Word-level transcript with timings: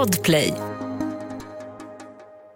Podplay. 0.00 0.69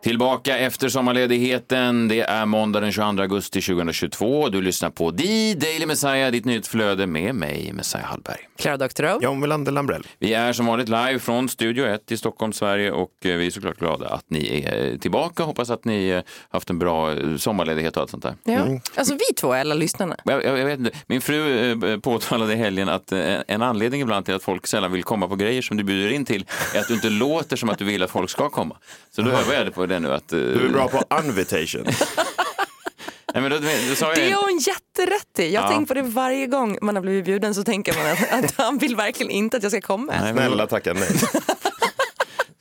Tillbaka 0.04 0.58
efter 0.58 0.88
sommarledigheten. 0.88 2.08
Det 2.08 2.20
är 2.20 2.46
måndag 2.46 2.80
den 2.80 2.92
22 2.92 3.22
augusti 3.22 3.60
2022. 3.60 4.48
Du 4.48 4.62
lyssnar 4.62 4.90
på 4.90 5.12
The 5.12 5.54
Daily 5.54 5.86
Messiah, 5.86 6.32
ditt 6.32 6.44
nyhetsflöde 6.44 7.06
med 7.06 7.34
mig, 7.34 7.72
Messiah 7.72 8.04
Hallberg. 8.04 8.38
Clara 8.58 8.76
Doktorow. 8.76 9.22
John 9.22 9.40
Melander 9.40 9.72
Lambrell. 9.72 10.06
Vi 10.18 10.34
är 10.34 10.52
som 10.52 10.66
vanligt 10.66 10.88
live 10.88 11.18
från 11.18 11.48
Studio 11.48 11.86
1 11.86 12.12
i 12.12 12.16
Stockholm, 12.16 12.52
Sverige 12.52 12.90
och 12.90 13.10
eh, 13.24 13.36
vi 13.36 13.46
är 13.46 13.50
såklart 13.50 13.78
glada 13.78 14.08
att 14.08 14.24
ni 14.28 14.64
är 14.66 14.98
tillbaka. 14.98 15.42
Hoppas 15.42 15.70
att 15.70 15.84
ni 15.84 16.08
eh, 16.08 16.22
haft 16.48 16.70
en 16.70 16.78
bra 16.78 17.12
eh, 17.12 17.36
sommarledighet 17.36 17.96
och 17.96 18.02
allt 18.02 18.10
sånt 18.10 18.22
där. 18.22 18.34
Ja. 18.44 18.80
Alltså 18.94 19.14
vi 19.14 19.34
två, 19.36 19.54
eller 19.54 19.74
lyssnarna. 19.74 20.16
Jag, 20.24 20.44
jag, 20.44 20.58
jag 20.58 20.66
vet 20.66 20.78
inte. 20.78 20.90
Min 21.06 21.20
fru 21.20 21.70
eh, 21.92 21.98
påtalade 21.98 22.52
i 22.52 22.56
helgen 22.56 22.88
att 22.88 23.12
eh, 23.12 23.36
en 23.48 23.62
anledning 23.62 24.00
ibland 24.00 24.24
till 24.24 24.34
att 24.34 24.42
folk 24.42 24.66
sällan 24.66 24.92
vill 24.92 25.04
komma 25.04 25.28
på 25.28 25.36
grejer 25.36 25.62
som 25.62 25.76
du 25.76 25.84
bjuder 25.84 26.12
in 26.12 26.24
till 26.24 26.46
är 26.74 26.80
att 26.80 26.88
du 26.88 26.94
inte 26.94 27.10
låter 27.24 27.56
som 27.56 27.70
att 27.70 27.78
du 27.78 27.84
vill 27.84 28.02
att 28.02 28.10
folk 28.10 28.30
ska 28.30 28.48
komma. 28.50 28.76
Så 29.10 29.22
då 29.22 29.30
övar 29.30 29.54
jag 29.54 29.66
det 29.66 29.70
på 29.70 29.86
det 29.86 29.93
nu. 30.00 30.12
Att, 30.12 30.32
eh, 30.32 30.38
Du 30.38 30.64
är 30.66 30.68
bra 30.68 30.88
på 30.88 31.02
invitation. 31.24 31.84
Nej, 33.34 33.42
men 33.42 33.50
då, 33.50 33.58
då 33.88 33.94
sa 33.94 34.06
jag, 34.06 34.16
Det 34.16 34.30
har 34.30 34.42
hon 34.50 34.58
jätterätt 34.58 35.38
i. 35.38 35.52
Jag 35.54 35.64
Ja. 35.64 35.68
tänkt 35.68 35.88
på 35.88 35.94
det 35.94 36.02
varje 36.02 36.46
gång 36.46 36.78
man 36.82 36.94
har 36.96 37.02
blivit 37.02 37.24
bjuden 37.24 37.54
så 37.54 37.64
tänker 37.64 37.94
man 37.94 38.06
att, 38.12 38.44
att 38.44 38.54
han 38.56 38.78
vill 38.78 38.96
verkligen 38.96 39.30
inte 39.30 39.56
att 39.56 39.62
jag 39.62 39.72
ska 39.72 39.80
komma. 39.80 40.12
Nej, 40.20 40.32
men- 40.32 40.46
Snälla 40.46 40.66
tacka 40.66 40.92
nej. 40.92 41.08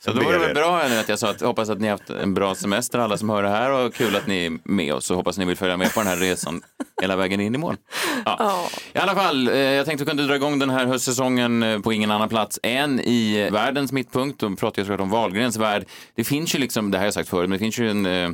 Så 0.04 0.12
då 0.12 0.24
var 0.24 0.32
det 0.32 0.38
väl 0.38 0.54
bra 0.54 0.82
nu 0.88 0.98
att 0.98 1.08
jag 1.08 1.18
sa 1.18 1.30
att 1.30 1.40
jag 1.40 1.48
hoppas 1.48 1.70
att 1.70 1.80
ni 1.80 1.88
har 1.88 1.92
haft 1.98 2.10
en 2.10 2.34
bra 2.34 2.54
semester 2.54 2.98
alla 2.98 3.18
som 3.18 3.30
hör 3.30 3.42
det 3.42 3.48
här 3.48 3.70
och 3.70 3.94
kul 3.94 4.16
att 4.16 4.26
ni 4.26 4.46
är 4.46 4.58
med 4.64 4.94
oss 4.94 5.10
och 5.10 5.16
hoppas 5.16 5.38
ni 5.38 5.44
vill 5.44 5.56
följa 5.56 5.76
med 5.76 5.94
på 5.94 6.00
den 6.00 6.06
här 6.06 6.16
resan 6.16 6.62
hela 7.00 7.16
vägen 7.16 7.40
in 7.40 7.54
i 7.54 7.58
mål. 7.58 7.76
Ja. 8.24 8.68
I 8.92 8.98
alla 8.98 9.14
fall, 9.14 9.48
eh, 9.48 9.56
jag 9.56 9.86
tänkte 9.86 10.02
att 10.02 10.08
vi 10.08 10.10
kunde 10.10 10.26
dra 10.26 10.36
igång 10.36 10.58
den 10.58 10.70
här 10.70 10.86
höstsäsongen 10.86 11.62
eh, 11.62 11.78
på 11.78 11.92
ingen 11.92 12.10
annan 12.10 12.28
plats 12.28 12.60
än 12.62 13.00
i 13.00 13.50
världens 13.52 13.92
mittpunkt. 13.92 14.40
Då 14.40 14.56
pratar 14.56 14.80
jag 14.80 14.86
såklart 14.86 15.00
om 15.00 15.10
Wahlgrens 15.10 15.56
värld. 15.56 15.84
Det 16.14 16.24
finns 16.24 16.54
ju 16.54 16.58
liksom, 16.58 16.90
det 16.90 16.98
här 16.98 17.02
har 17.02 17.06
jag 17.06 17.14
sagt 17.14 17.28
förut, 17.28 17.50
men 17.50 17.58
det 17.58 17.64
finns 17.64 17.78
ju 17.78 17.90
en 17.90 18.06
eh, 18.06 18.30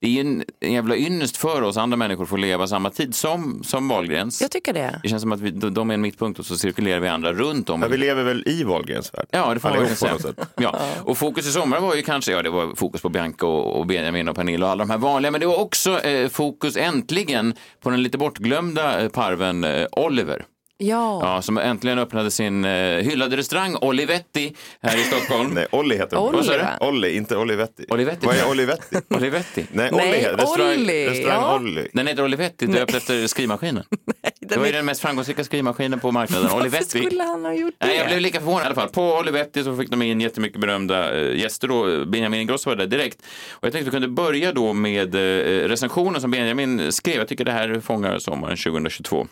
det 0.00 0.06
är 0.06 0.10
ju 0.10 0.20
en, 0.20 0.44
en 0.60 0.72
jävla 0.72 0.96
ynnest 0.96 1.36
för 1.36 1.62
oss 1.62 1.76
andra 1.76 1.96
människor 1.96 2.22
att 2.22 2.28
få 2.28 2.36
leva 2.36 2.66
samma 2.66 2.90
tid 2.90 3.14
som, 3.14 3.64
som 3.64 3.88
Wahlgrens. 3.88 4.40
Jag 4.40 4.50
tycker 4.50 4.72
det. 4.72 5.00
Det 5.02 5.08
känns 5.08 5.22
som 5.22 5.32
att 5.32 5.40
vi, 5.40 5.50
de 5.50 5.74
de 5.74 5.90
är 5.90 5.94
en 5.94 6.00
mittpunkt 6.00 6.38
och 6.38 6.46
så 6.46 6.56
cirkulerar 6.56 7.00
vi 7.00 7.08
andra 7.08 7.32
runt 7.32 7.70
om. 7.70 7.82
Ja, 7.82 7.88
vi 7.88 7.96
lever 7.96 8.22
väl 8.22 8.48
i 8.48 8.64
Wahlgrens 8.64 9.14
värld? 9.14 9.26
Ja, 9.30 9.54
det 9.54 9.60
får 9.60 9.68
man 9.68 9.88
säga. 9.88 10.18
Ja. 10.56 10.80
Och 11.04 11.18
fokus 11.18 11.46
i 11.46 11.52
sommar 11.52 11.80
var 11.80 11.94
ju 11.94 12.02
kanske, 12.02 12.32
ja 12.32 12.42
det 12.42 12.50
var 12.50 12.74
fokus 12.74 13.02
på 13.02 13.08
Bianca 13.08 13.46
och, 13.46 13.78
och 13.78 13.86
Benjamin 13.86 14.28
och 14.28 14.36
Pernilla 14.36 14.66
och 14.66 14.72
alla 14.72 14.84
de 14.84 14.90
här 14.90 14.98
vanliga, 14.98 15.30
men 15.30 15.40
det 15.40 15.46
var 15.46 15.60
också 15.60 16.00
eh, 16.00 16.28
fokus 16.28 16.76
äntligen 16.76 17.54
på 17.80 17.90
den 17.90 18.02
lite 18.02 18.18
bortglömda 18.18 19.00
eh, 19.00 19.08
parven 19.08 19.64
eh, 19.64 19.86
Oliver. 19.92 20.44
Ja. 20.82 21.20
Ja, 21.22 21.42
som 21.42 21.58
äntligen 21.58 21.98
öppnade 21.98 22.30
sin 22.30 22.64
eh, 22.64 22.70
hyllade 22.96 23.36
restaurang 23.36 23.76
Olivetti 23.80 24.56
här 24.82 24.96
i 25.00 25.02
Stockholm. 25.02 25.50
Nej, 25.54 25.66
Olli 25.72 25.96
heter 25.96 26.16
hon. 26.16 26.34
Olli, 26.34 26.48
Vad? 26.78 26.88
Olli, 26.88 27.16
inte 27.16 27.36
Olivetti. 27.36 27.84
Olivetti. 27.90 28.26
Vad 28.26 28.36
är 28.36 28.50
Olivetti? 28.50 28.96
Olivetti. 29.14 29.66
Nej, 29.72 29.90
Nej, 29.92 30.08
Olli 30.08 30.18
heter 30.18 30.36
restaurang, 30.36 30.68
Olli, 30.80 31.08
restaurang 31.08 31.40
ja. 31.42 31.54
Olli. 31.56 31.88
Den 31.92 32.06
heter 32.06 32.24
Olivetti, 32.24 32.66
döpt 32.66 32.94
efter 32.94 33.26
skrivmaskinen. 33.26 33.84
Det 34.40 34.46
Den 34.54 34.58
var 34.60 34.66
ju 34.66 34.72
är- 34.72 34.76
den 34.76 34.86
mest 34.86 35.00
framgångsrika 35.00 35.44
skrivmaskinen 35.44 36.00
på 36.00 36.10
marknaden. 36.12 36.50
Olivetti. 36.52 36.98
skulle 37.06 37.22
han 37.22 37.44
ha 37.44 37.54
gjort 37.54 37.74
det? 37.78 37.86
Nej, 37.86 37.96
jag 37.96 38.06
blev 38.06 38.20
lika 38.20 38.38
förvånad 38.38 38.62
i 38.62 38.66
alla 38.66 38.74
fall. 38.74 38.88
På 38.88 39.14
Olivetti 39.18 39.64
så 39.64 39.76
fick 39.76 39.90
de 39.90 40.02
in 40.02 40.20
jättemycket 40.20 40.60
berömda 40.60 41.20
eh, 41.20 41.36
gäster 41.40 41.68
då. 41.68 42.04
Benjamin 42.06 42.40
Ingrosso 42.40 42.70
var 42.70 42.76
där 42.76 42.86
direkt. 42.86 43.18
Och 43.50 43.64
jag 43.66 43.72
tänkte 43.72 43.90
vi 43.90 43.94
kunde 43.94 44.08
börja 44.08 44.52
då 44.52 44.72
med 44.72 45.14
eh, 45.14 45.68
recensionen 45.68 46.20
som 46.20 46.30
Benjamin 46.30 46.92
skrev. 46.92 47.16
Jag 47.16 47.28
tycker 47.28 47.44
det 47.44 47.52
här 47.52 47.80
fångar 47.80 48.18
sommaren 48.18 48.56
2022. 48.56 49.26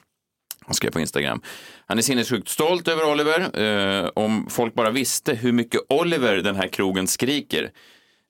Han 0.69 0.75
skrev 0.75 0.91
på 0.91 1.01
Instagram. 1.01 1.41
Han 1.87 1.99
är 1.99 2.03
sinnessjukt 2.03 2.49
stolt 2.49 2.89
över 2.89 3.11
Oliver. 3.11 3.61
Eh, 3.61 4.11
om 4.15 4.47
folk 4.51 4.75
bara 4.75 4.91
visste 4.91 5.35
hur 5.35 5.53
mycket 5.53 5.81
Oliver 5.89 6.37
den 6.37 6.57
här 6.57 6.69
krogen 6.69 7.07
skriker. 7.07 7.71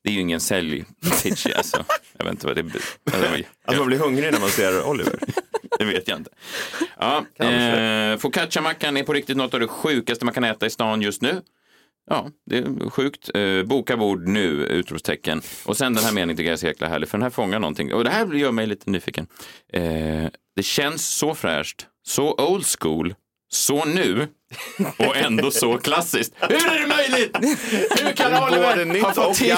Det 0.05 0.11
är 0.11 0.15
ju 0.15 0.21
ingen 0.21 0.41
säljpitch 0.41 1.47
alltså. 1.57 1.85
Jag 2.19 2.25
vet 2.25 2.33
inte 2.33 2.47
vad 2.47 2.57
det 2.57 2.61
är. 2.61 3.47
Att 3.65 3.79
man 3.79 3.87
blir 3.87 3.99
hungrig 3.99 4.33
när 4.33 4.41
man 4.41 4.51
ser 4.51 4.87
Oliver. 4.87 5.19
Det 5.79 5.85
vet 5.85 6.09
jag 6.09 6.19
inte. 6.19 6.31
Ja, 6.99 7.25
eh, 7.39 8.17
Focaccia-mackan 8.17 8.97
är 8.97 9.03
på 9.03 9.13
riktigt 9.13 9.37
något 9.37 9.55
av 9.55 9.61
det 9.61 9.69
sjukaste 9.69 10.25
man 10.25 10.35
kan 10.35 10.45
äta 10.45 10.67
i 10.67 10.71
stan 10.71 11.03
just 11.03 11.23
nu. 11.23 11.43
Ja, 12.11 12.31
det 12.47 12.59
är 12.59 12.91
sjukt. 12.91 13.31
Eh, 13.35 13.63
boka 13.63 13.97
bord 13.97 14.29
nu! 14.29 14.67
Utropstecken. 14.67 15.43
Och 15.65 15.77
sen 15.77 15.95
den 15.95 16.05
här 16.05 16.13
meningen 16.13 16.37
tycker 16.37 16.49
jag 16.49 16.53
är 16.53 16.61
så 16.61 16.67
jäkla 16.67 16.89
härlig, 16.89 17.09
för 17.09 17.19
den 17.19 17.23
här 17.23 17.31
fångar 17.31 17.59
någonting. 17.59 17.95
Och 17.95 18.05
det 18.05 18.11
här 18.11 18.35
gör 18.35 18.53
mig 18.53 18.67
lite 18.67 18.91
nyfiken. 18.91 19.27
Eh, 19.73 19.83
det 20.57 20.63
känns 20.63 21.09
så 21.09 21.35
fräscht, 21.35 21.87
så 22.09 22.35
old 22.35 22.67
school, 22.79 23.15
så 23.51 23.85
nu 23.85 24.29
och 24.97 25.17
ändå 25.17 25.51
så 25.51 25.79
klassiskt. 25.79 26.35
Hur 26.41 26.67
är 26.67 26.81
det 26.81 26.87
möjligt? 26.87 27.37
Hur 28.01 28.13
kan 28.13 28.43
Oliver 28.45 29.01
ha 29.01 29.13
fått 29.13 29.35
till... 29.35 29.55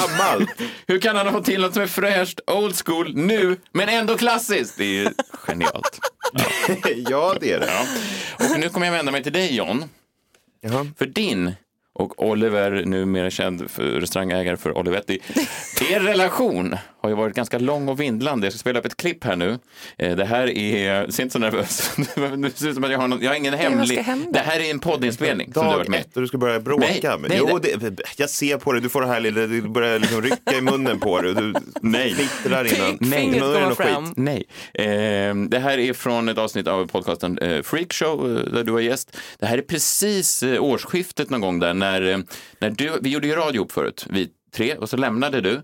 Hur 0.87 1.01
kan 1.01 1.17
han 1.17 1.27
ha 1.27 1.33
fått 1.33 1.45
till 1.45 1.61
något 1.61 1.75
som 1.75 1.83
är 1.83 1.87
fräscht, 1.87 2.41
old 2.47 2.75
school, 2.85 3.17
nu, 3.17 3.57
men 3.73 3.89
ändå 3.89 4.17
klassiskt? 4.17 4.75
Det 4.79 4.99
är 4.99 5.13
genialt. 5.33 6.01
ja, 7.09 7.37
det 7.41 7.53
är 7.53 7.61
det. 7.61 7.71
Ja. 8.39 8.51
Och 8.51 8.61
nu 8.61 8.69
kommer 8.69 8.87
jag 8.87 8.93
vända 8.93 9.13
mig 9.13 9.23
till 9.23 9.33
dig 9.33 9.57
John. 9.57 9.85
Jaha. 10.61 10.87
För 10.99 11.07
din 11.07 11.55
och 11.93 12.29
Oliver, 12.29 12.85
numera 12.85 13.31
känd 13.31 13.71
för 13.71 13.83
restaurangägare 13.83 14.57
för 14.57 14.79
Olivetti. 14.79 15.19
Er 15.91 16.01
relation 16.01 16.77
har 17.03 17.09
ju 17.09 17.15
varit 17.15 17.35
ganska 17.37 17.59
lång 17.59 17.89
och 17.89 18.01
vindlande. 18.01 18.47
Jag 18.47 18.53
ska 18.53 18.59
spela 18.59 18.79
upp 18.79 18.87
ett 18.87 18.97
klipp 18.97 19.25
här 19.25 19.37
nu. 19.37 19.59
Eh, 19.99 20.17
Det 20.17 20.25
här 20.25 20.59
är, 20.59 21.11
se 21.11 21.23
inte 21.23 21.33
så 21.33 21.39
nervös. 21.39 21.93
Det 22.37 22.51
ser 22.59 22.69
ut 22.69 22.75
som 22.75 22.85
att 22.85 22.91
jag 22.91 22.99
har, 22.99 23.09
någon, 23.09 23.23
jag 23.23 23.31
har 23.31 23.37
ingen 23.37 23.55
hemlig. 23.55 24.05
Det 24.33 24.39
här 24.39 24.61
är 24.61 24.71
en 24.71 24.79
poddinspelning 24.79 25.53
som 25.53 25.63
du 25.63 25.69
har 25.69 25.77
varit 25.77 25.87
Dag 25.87 25.91
med 25.91 26.01
ett 26.01 26.17
och 26.17 26.23
du 26.23 26.29
ska 26.29 26.39
börja 26.39 26.61
bråka 26.61 26.87
Nej, 26.87 27.19
med 27.19 27.31
nej, 27.31 27.39
Jo, 27.41 27.59
nej. 27.63 27.91
det, 27.91 28.03
jag 28.17 28.31
ser 28.31 28.57
på 28.59 28.73
dig. 28.73 28.83
Du 28.83 28.89
får 28.89 29.01
det 29.01 29.07
här 29.07 29.21
lilla, 29.21 29.47
du 29.47 29.63
börjar 29.63 29.99
liksom 29.99 30.23
rycka 30.23 30.59
i 30.59 30.61
munnen 30.61 31.01
på 31.01 31.23
dig. 31.23 31.35
Du 31.35 31.55
Nej. 31.81 32.15
fnittrar 32.15 32.65
innan. 32.65 32.99
Kommer 32.99 33.69
något 33.69 33.77
fram. 33.77 34.15
Nej. 34.17 34.45
Eh, 34.75 35.35
det 35.35 35.59
här 35.59 35.79
är 35.79 35.93
från 35.93 36.29
ett 36.29 36.39
avsnitt 36.39 36.67
av 36.67 36.87
podcasten 36.87 37.39
eh, 37.39 37.63
Freakshow 37.63 38.39
eh, 38.39 38.53
där 38.53 38.65
du 38.65 38.73
var 38.73 38.81
gäst. 38.81 39.17
Det 39.39 39.47
här 39.47 39.59
är 39.59 39.63
precis 39.63 40.43
eh, 40.43 40.63
årsskiftet 40.63 41.31
någon 41.31 41.41
gång 41.41 41.59
där 41.61 41.75
när, 41.75 42.03
eh, 42.03 42.19
när 42.59 42.71
du, 42.71 42.91
vi 43.01 43.11
gjorde 43.11 43.27
ju 43.27 43.35
radio 43.35 43.55
ihop 43.55 43.73
förut, 43.73 44.07
vi 44.11 44.29
tre, 44.55 44.75
och 44.75 44.89
så 44.89 44.97
lämnade 44.97 45.41
du. 45.41 45.63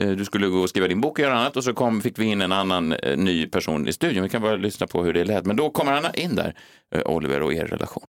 Eh, 0.00 0.08
Du 0.08 0.24
skulle 0.24 0.46
gå 0.46 0.58
och 0.58 0.68
skriva 0.68 0.88
din 0.88 1.00
bok 1.00 1.18
och 1.18 1.24
göra 1.24 1.34
annat 1.38 1.56
och 1.56 1.64
så 1.64 1.74
kom, 1.74 2.00
fick 2.00 2.18
vi 2.18 2.24
in 2.24 2.40
en 2.40 2.52
annan 2.52 2.92
eh, 2.92 3.16
ny 3.16 3.46
person 3.46 3.88
i 3.88 3.92
studion. 3.92 4.22
Vi 4.22 4.28
kan 4.28 4.42
bara 4.42 4.56
lyssna 4.56 4.86
på 4.86 5.04
hur 5.04 5.12
det 5.12 5.24
lät. 5.24 5.46
Men 5.46 5.56
då 5.56 5.70
kommer 5.70 5.92
han 5.92 6.14
in 6.14 6.34
där, 6.36 6.54
eh, 6.94 7.02
Oliver 7.06 7.42
och 7.42 7.52
er 7.54 7.64
relation. 7.66 8.02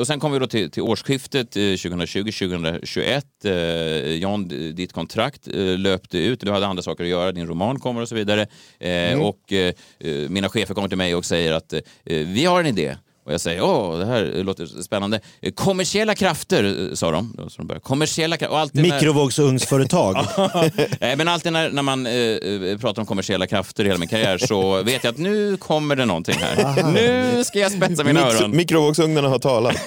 Och 0.00 0.06
sen 0.06 0.20
kom 0.20 0.32
vi 0.32 0.38
då 0.38 0.46
till, 0.46 0.70
till 0.70 0.82
årsskiftet 0.82 1.56
eh, 1.56 1.60
2020-2021. 1.60 3.22
Eh, 3.44 4.14
John, 4.14 4.48
d- 4.48 4.72
ditt 4.72 4.92
kontrakt 4.92 5.48
eh, 5.48 5.54
löpte 5.78 6.18
ut. 6.18 6.40
Du 6.40 6.50
hade 6.50 6.66
andra 6.66 6.82
saker 6.82 7.04
att 7.04 7.10
göra. 7.10 7.32
Din 7.32 7.46
roman 7.46 7.78
kommer 7.80 8.00
och 8.02 8.08
så 8.08 8.14
vidare. 8.14 8.46
Eh, 8.80 9.20
Och 9.20 9.52
eh, 9.52 9.72
eh, 10.00 10.28
mina 10.28 10.48
chefer 10.48 10.74
kommer 10.74 10.88
till 10.88 10.98
mig 10.98 11.14
och 11.14 11.24
säger 11.24 11.52
att 11.52 11.72
eh, 11.72 11.80
vi 12.04 12.44
har 12.44 12.60
en 12.60 12.66
idé. 12.66 12.96
Och 13.24 13.32
jag 13.32 13.40
säger, 13.40 13.62
åh, 13.62 13.98
det 13.98 14.06
här 14.06 14.42
låter 14.44 14.66
spännande. 14.82 15.20
Kommersiella 15.54 16.14
krafter, 16.14 16.90
sa 16.94 17.10
de. 17.10 17.34
Så 17.48 17.54
de 17.56 17.66
började. 17.66 17.82
Kommersiella 17.82 18.36
krafter. 18.36 18.82
Mikrovågsugnsföretag. 18.82 20.16
Nej, 21.00 21.16
men 21.16 21.28
alltid 21.28 21.52
när, 21.52 21.70
när 21.70 21.82
man 21.82 22.06
eh, 22.06 22.12
eh, 22.12 22.78
pratar 22.78 23.02
om 23.02 23.06
kommersiella 23.06 23.46
krafter 23.46 23.84
i 23.84 23.86
hela 23.86 23.98
min 23.98 24.08
karriär 24.08 24.38
så 24.38 24.82
vet 24.82 25.04
jag 25.04 25.12
att 25.12 25.18
nu 25.18 25.56
kommer 25.56 25.96
det 25.96 26.04
någonting 26.04 26.34
här. 26.38 26.82
Nu 26.92 27.44
ska 27.44 27.58
jag 27.58 27.72
spetsa 27.72 28.04
mina 28.04 28.20
Mik- 28.20 28.34
öron. 28.40 28.56
Mikrovågsugnarna 28.56 29.28
har 29.28 29.38
talat. 29.38 29.76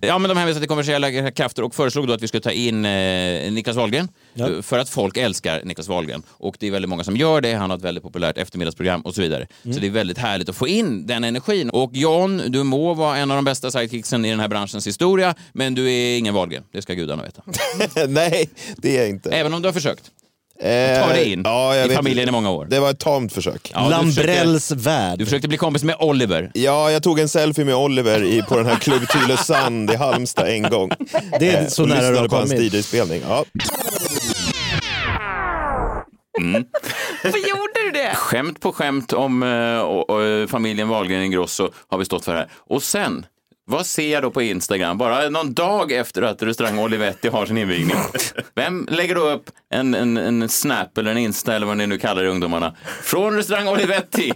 Ja, 0.00 0.18
men 0.18 0.28
de 0.28 0.36
hänvisade 0.38 0.60
till 0.60 0.68
kommersiella 0.68 1.30
krafter 1.30 1.62
och 1.62 1.74
föreslog 1.74 2.06
då 2.08 2.12
att 2.12 2.22
vi 2.22 2.28
skulle 2.28 2.40
ta 2.40 2.50
in 2.50 2.84
eh, 2.84 3.52
Niklas 3.52 3.76
Wahlgren 3.76 4.08
eh, 4.38 4.62
för 4.62 4.78
att 4.78 4.88
folk 4.88 5.16
älskar 5.16 5.60
Niklas 5.64 5.88
Wahlgren. 5.88 6.22
Och 6.30 6.56
det 6.60 6.66
är 6.66 6.70
väldigt 6.70 6.88
många 6.88 7.04
som 7.04 7.16
gör 7.16 7.40
det. 7.40 7.52
Han 7.54 7.70
har 7.70 7.76
ett 7.76 7.82
väldigt 7.84 8.04
populärt 8.04 8.38
eftermiddagsprogram 8.38 9.00
och 9.00 9.14
så 9.14 9.20
vidare. 9.22 9.46
Så 9.62 9.80
det 9.80 9.86
är 9.86 9.90
väldigt 9.90 10.18
härligt 10.18 10.48
att 10.48 10.56
få 10.56 10.68
in 10.68 11.06
den 11.06 11.24
energin. 11.24 11.70
Och 11.70 11.90
John, 11.94 12.42
du 12.48 12.62
må 12.62 12.94
vara 12.94 13.16
en 13.16 13.30
av 13.30 13.36
de 13.36 13.44
bästa 13.44 13.70
sidekicksen 13.70 14.24
i 14.24 14.30
den 14.30 14.40
här 14.40 14.48
branschens 14.48 14.86
historia, 14.86 15.34
men 15.52 15.74
du 15.74 15.92
är 15.92 16.18
ingen 16.18 16.34
Wahlgren. 16.34 16.64
Det 16.72 16.82
ska 16.82 16.94
gudarna 16.94 17.22
veta. 17.22 17.42
Nej, 18.08 18.50
det 18.76 18.96
är 18.96 19.00
jag 19.00 19.08
inte. 19.08 19.30
Även 19.30 19.54
om 19.54 19.62
du 19.62 19.68
har 19.68 19.72
försökt. 19.72 20.10
Eh, 20.60 21.00
Ta 21.02 21.08
dig 21.12 21.32
in 21.32 21.42
ja, 21.44 21.76
jag 21.76 21.84
i 21.84 21.88
vet 21.88 21.96
familjen 21.96 22.22
inte. 22.22 22.28
i 22.30 22.32
många 22.32 22.50
år. 22.50 22.66
Det 22.70 22.80
var 22.80 22.90
ett 22.90 22.98
tamt 22.98 23.32
försök. 23.32 23.70
Ja, 23.74 23.80
du, 24.02 24.06
försökte, 24.10 24.32
Lambrells 24.34 24.70
värld. 24.70 25.18
du 25.18 25.24
försökte 25.24 25.48
bli 25.48 25.56
kompis 25.56 25.84
med 25.84 25.96
Oliver. 25.98 26.50
Ja, 26.54 26.90
jag 26.90 27.02
tog 27.02 27.18
en 27.20 27.28
selfie 27.28 27.64
med 27.64 27.74
Oliver 27.74 28.24
i, 28.24 28.42
på 28.42 28.56
den 28.56 28.66
här 28.66 28.76
Klubb 28.76 29.08
Tylösand 29.08 29.90
i 29.90 29.96
Halmstad 29.96 30.48
en 30.48 30.62
gång. 30.62 30.90
Det 31.40 31.48
är 31.50 31.62
Eh, 31.62 31.68
så 31.68 31.86
nära 31.86 31.94
du 31.96 32.00
lyssnade 32.00 32.18
har 32.20 32.28
på 32.28 32.36
hans 32.36 32.50
kommit. 32.50 32.72
DJ-spelning. 32.74 33.22
Ja. 33.28 33.44
Varför 37.24 37.48
gjorde 37.48 37.84
du 37.84 37.90
det? 37.90 38.14
Skämt 38.14 38.60
på 38.60 38.72
skämt 38.72 39.12
om 39.12 39.42
eh, 39.42 39.80
och, 39.80 40.10
och, 40.10 40.50
familjen 40.50 40.88
Wahlgren 40.88 41.22
Ingrosso 41.22 41.70
har 41.88 41.98
vi 41.98 42.04
stått 42.04 42.24
för 42.24 42.34
här. 42.34 42.48
Och 42.54 42.82
sen 42.82 43.26
Vad 43.66 43.86
ser 43.86 44.12
jag 44.12 44.22
då 44.22 44.30
på 44.30 44.42
Instagram? 44.42 44.98
Bara 44.98 45.28
någon 45.28 45.54
dag 45.54 45.92
efter 45.92 46.22
att 46.22 46.42
restaurang 46.42 46.78
Olivetti 46.78 47.28
har 47.28 47.46
sin 47.46 47.58
invigning. 47.58 47.96
Vem 48.54 48.88
lägger 48.90 49.14
då 49.14 49.30
upp 49.30 49.50
en, 49.70 49.94
en, 49.94 50.16
en 50.16 50.48
snap 50.48 50.98
eller 50.98 51.10
en 51.10 51.18
insta 51.18 51.56
eller 51.56 51.66
vad 51.66 51.76
ni 51.76 51.86
nu 51.86 51.98
kallar 51.98 52.22
det 52.22 52.28
ungdomarna? 52.28 52.76
Från 53.02 53.36
restaurang 53.36 53.68
Olivetti. 53.68 54.32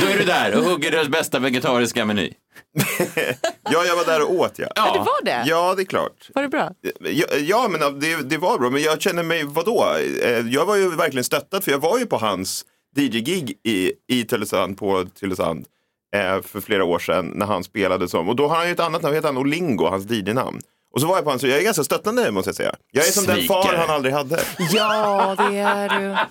Då 0.00 0.06
är 0.06 0.18
du 0.18 0.24
där 0.24 0.58
och 0.58 0.64
hugger 0.64 0.90
deras 0.90 1.08
bästa 1.08 1.38
vegetariska 1.38 2.04
meny. 2.04 2.32
ja, 3.72 3.84
jag 3.84 3.96
var 3.96 4.04
där 4.04 4.22
och 4.22 4.30
åt 4.34 4.58
ja. 4.58 4.66
Ja, 4.74 4.92
det 4.92 4.98
var 4.98 5.24
det? 5.24 5.44
Ja, 5.46 5.74
det 5.74 5.82
är 5.82 5.86
klart. 5.86 6.30
Var 6.34 6.42
det 6.42 6.48
bra? 6.48 6.70
Ja, 7.00 7.26
ja 7.40 7.68
men 7.68 8.00
det, 8.00 8.16
det 8.16 8.38
var 8.38 8.58
bra. 8.58 8.70
Men 8.70 8.82
jag 8.82 9.00
känner 9.02 9.22
mig, 9.22 9.44
vadå? 9.44 9.86
Eh, 10.22 10.30
Jag 10.48 10.66
var 10.66 10.76
ju 10.76 10.90
verkligen 10.96 11.24
stöttad 11.24 11.64
för 11.64 11.70
jag 11.70 11.78
var 11.78 11.98
ju 11.98 12.06
på 12.06 12.16
hans 12.16 12.64
DJ-gig 12.96 13.58
i, 13.64 13.92
i 14.08 14.24
Tylösand, 14.24 14.78
på 14.78 15.04
Tylösand 15.20 15.66
eh, 16.14 16.42
för 16.42 16.60
flera 16.60 16.84
år 16.84 16.98
sedan 16.98 17.32
när 17.34 17.46
han 17.46 17.64
spelade 17.64 18.08
som, 18.08 18.28
och 18.28 18.36
då 18.36 18.48
har 18.48 18.56
han 18.56 18.66
ju 18.66 18.72
ett 18.72 18.80
annat 18.80 19.02
namn, 19.02 19.14
heter 19.14 19.28
han 19.28 19.36
Olingo, 19.38 19.84
hans 19.86 20.10
DJ-namn. 20.10 20.60
Och 20.94 21.00
så 21.00 21.06
var 21.06 21.14
jag 21.16 21.24
på 21.24 21.30
hans, 21.30 21.42
jag 21.42 21.58
är 21.58 21.62
ganska 21.62 21.84
stöttande 21.84 22.30
måste 22.30 22.48
jag 22.48 22.56
säga. 22.56 22.74
Jag 22.92 23.06
är 23.06 23.10
som 23.10 23.24
den 23.26 23.42
far 23.46 23.62
Svikare. 23.62 23.76
han 23.86 23.90
aldrig 23.96 24.14
hade. 24.14 24.40
Ja, 24.72 25.34
det 25.38 25.58
är 25.58 25.88
du. 25.88 26.16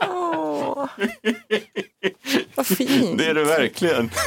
Åh. 0.06 0.86
Vad 2.60 2.66
fint. 2.66 3.18
Det 3.18 3.26
är 3.26 3.34
du 3.34 3.44
verkligen. 3.44 4.10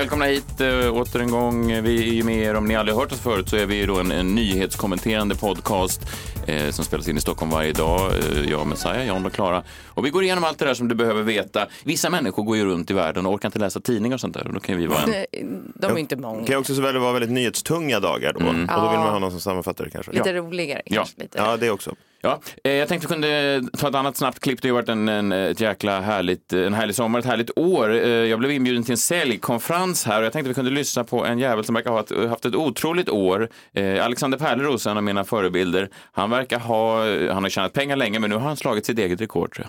Välkomna 0.00 0.24
hit 0.24 0.60
äh, 0.60 0.94
åter 0.96 1.20
en 1.20 1.30
gång. 1.30 1.82
Vi 1.82 2.08
är 2.08 2.12
ju 2.12 2.22
med 2.22 2.36
er, 2.36 2.54
om 2.54 2.64
ni 2.64 2.76
aldrig 2.76 2.96
hört 2.96 3.12
oss 3.12 3.20
förut 3.20 3.48
så 3.48 3.56
är 3.56 3.66
vi 3.66 3.74
ju 3.76 3.86
då 3.86 3.98
en, 4.00 4.12
en 4.12 4.34
nyhetskommenterande 4.34 5.34
podcast 5.34 6.00
eh, 6.46 6.70
som 6.70 6.84
spelas 6.84 7.08
in 7.08 7.16
i 7.16 7.20
Stockholm 7.20 7.50
varje 7.50 7.72
dag. 7.72 8.12
Eh, 8.12 8.50
jag, 8.50 8.66
Messiah, 8.66 9.06
John 9.08 9.26
och 9.26 9.32
Klara. 9.32 9.62
Och 9.88 10.06
vi 10.06 10.10
går 10.10 10.22
igenom 10.24 10.44
allt 10.44 10.58
det 10.58 10.64
där 10.64 10.74
som 10.74 10.88
du 10.88 10.94
behöver 10.94 11.22
veta. 11.22 11.66
Vissa 11.84 12.10
människor 12.10 12.42
går 12.42 12.56
ju 12.56 12.64
runt 12.64 12.90
i 12.90 12.94
världen 12.94 13.26
och 13.26 13.32
orkar 13.32 13.48
inte 13.48 13.58
läsa 13.58 13.80
tidningar 13.80 14.14
och 14.16 14.20
sånt 14.20 14.34
där. 14.34 14.46
Och 14.46 14.54
då 14.54 14.60
kan 14.60 14.76
vi 14.76 14.86
vara 14.86 15.00
en... 15.32 15.72
De 15.74 15.86
är 15.92 15.98
inte 15.98 16.14
Det 16.14 16.22
många. 16.22 16.36
kan 16.46 16.54
ju 16.54 16.56
också 16.56 16.74
så 16.74 16.82
väl 16.82 16.98
vara 16.98 17.12
väldigt 17.12 17.30
nyhetstunga 17.30 18.00
dagar 18.00 18.32
då. 18.32 18.38
Och 18.38 18.54
då 18.54 18.90
vill 18.90 18.98
man 18.98 19.12
ha 19.12 19.18
någon 19.18 19.30
som 19.30 19.40
sammanfattar 19.40 19.84
det 19.84 19.90
kanske. 19.90 20.12
Lite 20.12 20.32
roligare 20.32 20.82
Ja. 20.84 20.94
kanske. 20.96 21.20
Lite. 21.22 21.38
Ja, 21.38 21.56
det 21.56 21.70
också. 21.70 21.94
Ja, 22.22 22.40
eh, 22.64 22.72
jag 22.72 22.88
tänkte 22.88 23.06
vi 23.08 23.12
kunde 23.14 23.62
ta 23.78 23.88
ett 23.88 23.94
annat 23.94 24.16
snabbt 24.16 24.40
klipp. 24.40 24.62
Det 24.62 24.68
har 24.68 24.74
varit 24.74 24.88
en, 24.88 25.08
en, 25.08 25.32
ett 25.32 25.60
jäkla 25.60 26.00
härligt, 26.00 26.52
en 26.52 26.74
härlig 26.74 26.94
sommar, 26.96 27.18
ett 27.18 27.24
härligt 27.24 27.58
år. 27.58 27.90
Eh, 27.90 28.08
Jag 28.08 28.38
blev 28.38 28.50
inbjuden 28.52 28.82
till 28.82 28.92
en 28.92 28.98
säljkonferens 28.98 30.04
här 30.04 30.18
och 30.18 30.24
jag 30.24 30.32
tänkte 30.32 30.48
vi 30.48 30.54
kunde 30.54 30.70
lyssna 30.70 31.04
på 31.04 31.24
en 31.24 31.38
jävel 31.38 31.64
som 31.64 31.74
verkar 31.74 31.90
ha 31.90 32.00
ett, 32.00 32.28
haft 32.28 32.44
ett 32.44 32.54
otroligt 32.54 33.08
år. 33.08 33.48
Eh, 33.72 34.04
Alexander 34.04 34.38
Pärleros, 34.38 34.86
en 34.86 34.96
av 34.96 35.02
mina 35.02 35.24
förebilder, 35.24 35.88
han 36.12 36.30
verkar 36.30 36.58
ha, 36.58 37.04
han 37.34 37.42
har 37.42 37.50
tjänat 37.50 37.72
pengar 37.72 37.96
länge 37.96 38.18
men 38.18 38.30
nu 38.30 38.36
har 38.36 38.42
han 38.42 38.56
slagit 38.56 38.86
sitt 38.86 38.98
eget 38.98 39.20
rekord 39.20 39.54
tror 39.54 39.66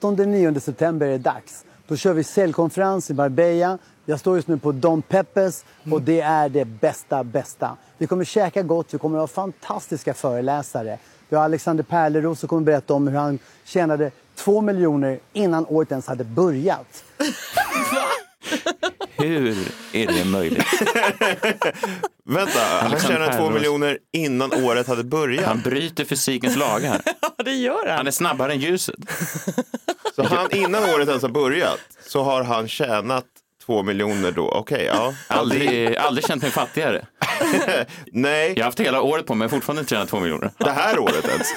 jag. 0.00 0.16
Den 0.16 0.30
9 0.30 0.60
september 0.60 1.06
är 1.06 1.10
det 1.10 1.18
dags. 1.18 1.64
Då 1.88 1.96
kör 1.96 2.12
vi 2.12 2.24
säljkonferens 2.24 3.10
i 3.10 3.14
Marbella. 3.14 3.78
Jag 4.06 4.20
står 4.20 4.36
just 4.36 4.48
nu 4.48 4.58
på 4.58 4.72
Don 4.72 5.02
Peppes 5.02 5.64
och 5.92 6.02
det 6.02 6.20
är 6.20 6.48
det 6.48 6.64
bästa, 6.64 7.24
bästa. 7.24 7.76
Vi 7.98 8.06
kommer 8.06 8.24
käka 8.24 8.62
gott, 8.62 8.94
vi 8.94 8.98
kommer 8.98 9.18
ha 9.18 9.26
fantastiska 9.26 10.14
föreläsare. 10.14 10.98
Vi 11.28 11.36
har 11.36 11.44
Alexander 11.44 11.84
Pärleros 11.84 12.40
som 12.40 12.48
kommer 12.48 12.62
berätta 12.62 12.94
om 12.94 13.08
hur 13.08 13.18
han 13.18 13.38
tjänade 13.64 14.10
två 14.36 14.60
miljoner 14.60 15.18
innan 15.32 15.66
året 15.66 15.90
ens 15.90 16.06
hade 16.06 16.24
börjat. 16.24 17.04
Hur 19.16 19.56
är 19.92 20.06
det 20.06 20.24
möjligt? 20.24 20.64
Vänta, 22.24 22.60
han 22.80 23.00
tjänade 23.00 23.36
två 23.36 23.50
miljoner 23.50 23.98
innan 24.12 24.52
året 24.64 24.86
hade 24.86 25.04
börjat. 25.04 25.44
Han 25.44 25.60
bryter 25.60 26.04
fysikens 26.04 26.56
lagar. 26.56 27.00
Ja, 27.36 27.44
det 27.44 27.54
gör 27.54 27.86
han. 27.86 27.96
Han 27.96 28.06
är 28.06 28.10
snabbare 28.10 28.52
än 28.52 28.58
ljuset. 28.58 28.94
Så 30.16 30.22
han, 30.22 30.50
innan 30.50 30.82
året 30.84 31.08
ens 31.08 31.22
har 31.22 31.28
börjat 31.30 31.78
så 32.06 32.22
har 32.22 32.42
han 32.44 32.68
tjänat 32.68 33.24
två 33.66 33.82
miljoner 33.82 34.32
då. 34.32 34.48
Okej, 34.48 34.84
ja. 34.84 35.14
Aldrig, 35.28 35.96
aldrig 35.96 36.26
känt 36.26 36.42
mig 36.42 36.50
fattigare. 36.50 37.06
Nej, 38.12 38.52
Jag 38.56 38.56
har 38.56 38.64
haft 38.64 38.80
hela 38.80 39.02
året 39.02 39.26
på 39.26 39.34
mig 39.34 39.44
men 39.44 39.50
fortfarande 39.50 39.80
inte 39.80 39.90
tjänat 39.94 40.08
två 40.08 40.20
miljoner. 40.20 40.50
det 40.58 40.70
här 40.70 40.98
året 40.98 41.28
ens. 41.28 41.48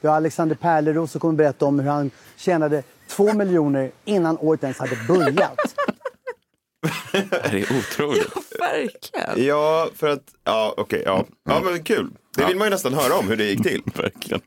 Vi 0.00 0.08
har 0.08 0.16
Alexander 0.16 0.56
Pärleros 0.56 1.10
som 1.12 1.20
kommer 1.20 1.34
berätta 1.34 1.66
om 1.66 1.80
hur 1.80 1.90
han 1.90 2.10
tjänade 2.36 2.82
två 3.08 3.32
miljoner 3.32 3.90
innan 4.04 4.38
året 4.38 4.62
ens 4.62 4.78
hade 4.78 4.96
börjat. 5.08 5.58
Det 7.12 7.58
är 7.58 7.78
otroligt. 7.78 8.32
Verkligen. 8.58 9.46
Ja, 9.46 9.88
för 9.96 10.08
att, 10.08 10.22
ja 10.44 10.74
okej, 10.76 11.02
ja. 11.06 11.24
Ja 11.48 11.60
men 11.64 11.82
kul. 11.82 12.10
Det 12.36 12.44
vill 12.44 12.56
man 12.56 12.66
ju 12.66 12.70
nästan 12.70 12.94
höra 12.94 13.14
om 13.14 13.28
hur 13.28 13.36
det 13.36 13.44
gick 13.44 13.62
till. 13.62 13.82
Verkligen. 13.94 14.40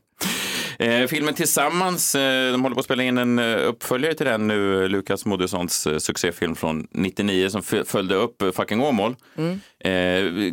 Eh, 0.78 1.06
filmen 1.06 1.34
Tillsammans, 1.34 2.14
eh, 2.14 2.52
de 2.52 2.62
håller 2.62 2.74
på 2.74 2.80
att 2.80 2.84
spela 2.84 3.02
in 3.02 3.18
en 3.18 3.38
eh, 3.38 3.68
uppföljare 3.68 4.14
till 4.14 4.26
den 4.26 4.46
nu, 4.46 4.88
Lukas 4.88 5.26
Moodyssons 5.26 5.86
eh, 5.86 5.98
succéfilm 5.98 6.54
från 6.56 6.86
99 6.90 7.48
som 7.50 7.62
följde 7.62 8.14
upp 8.14 8.42
eh, 8.42 8.50
Fucking 8.52 8.80
Åmål. 8.80 9.16
Eh, 9.78 9.92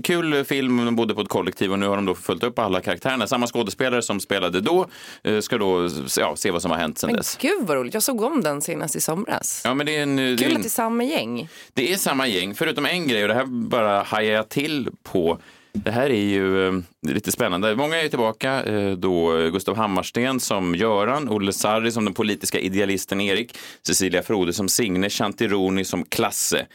kul 0.04 0.44
film, 0.46 0.86
de 0.86 0.96
bodde 0.96 1.14
på 1.16 1.22
ett 1.22 1.30
kollektiv 1.30 1.72
och 1.72 1.80
nu 1.80 1.88
har 1.88 1.96
de 1.96 2.06
då 2.06 2.16
följt 2.16 2.44
upp 2.44 2.60
alla 2.60 2.82
karaktärerna. 2.82 3.28
Samma 3.28 3.48
skådespelare 3.48 4.02
som 4.02 4.20
spelade 4.20 4.62
då 4.62 4.88
eh, 5.24 5.40
ska 5.40 5.58
då 5.58 5.90
ja, 6.18 6.36
se 6.36 6.52
vad 6.52 6.62
som 6.62 6.72
har 6.72 6.78
hänt 6.78 6.98
sedan 7.00 7.08
Men 7.08 7.18
dess. 7.18 7.38
gud 7.42 7.68
vad 7.68 7.78
roligt. 7.78 7.94
Jag 7.94 8.04
såg 8.04 8.22
om 8.22 8.42
den 8.42 8.62
senast 8.62 8.96
i 8.96 9.02
somras. 9.02 9.62
Ja, 9.66 9.74
men 9.74 9.86
det, 9.86 9.96
är 9.98 10.04
en, 10.04 10.16
det, 10.16 10.24
är 10.24 10.38
Kul 10.38 10.52
en, 10.52 10.56
att 10.56 10.64
det 10.64 10.68
är 10.68 10.70
samma 10.70 11.04
gäng. 11.04 11.50
det 11.74 11.94
är 11.94 11.98
samma 11.98 12.28
gäng, 12.28 12.56
förutom 12.56 12.86
en 12.86 13.08
grej 13.08 13.22
och 13.22 13.28
det 13.28 13.34
här 13.34 13.46
bara 13.46 14.04
hajar 14.04 14.34
jag 14.34 14.50
till 14.50 14.90
på. 15.04 15.38
Det 15.74 15.92
här 15.92 16.10
är 16.10 16.24
ju 16.24 16.68
eh, 16.68 16.74
lite 17.08 17.32
spännande. 17.32 17.76
Många 17.76 17.98
är 18.00 18.04
ju 18.04 18.10
tillbaka. 18.10 18.64
Eh, 18.64 18.92
då 18.92 19.50
Gustav 19.50 19.76
Hammarsten 19.76 20.40
som 20.40 20.76
Göran, 20.76 21.30
Olle 21.30 21.54
Sarri 21.54 21.92
som 21.92 22.06
den 22.06 22.14
politiska 22.14 22.60
idealisten 22.60 23.22
Erik, 23.22 23.58
Cecilia 23.82 24.24
Frode 24.24 24.54
som 24.54 24.70
Signe, 24.70 25.10
Shanti 25.10 25.84
som 25.84 26.06
Klasse. 26.06 26.68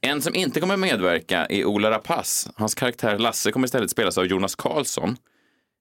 En 0.00 0.22
som 0.22 0.34
inte 0.34 0.60
kommer 0.60 0.76
medverka 0.76 1.46
är 1.46 1.64
Ola 1.64 1.90
Rapace. 1.90 2.50
Hans 2.56 2.74
karaktär 2.74 3.18
Lasse 3.18 3.52
kommer 3.52 3.66
istället 3.66 3.90
spelas 3.90 4.18
av 4.18 4.26
Jonas 4.26 4.54
Karlsson. 4.54 5.16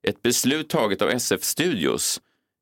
Ett 0.07 0.21
beslut 0.21 0.69
taget 0.69 1.01
av 1.01 1.09
SF 1.09 1.43
Studios 1.43 2.21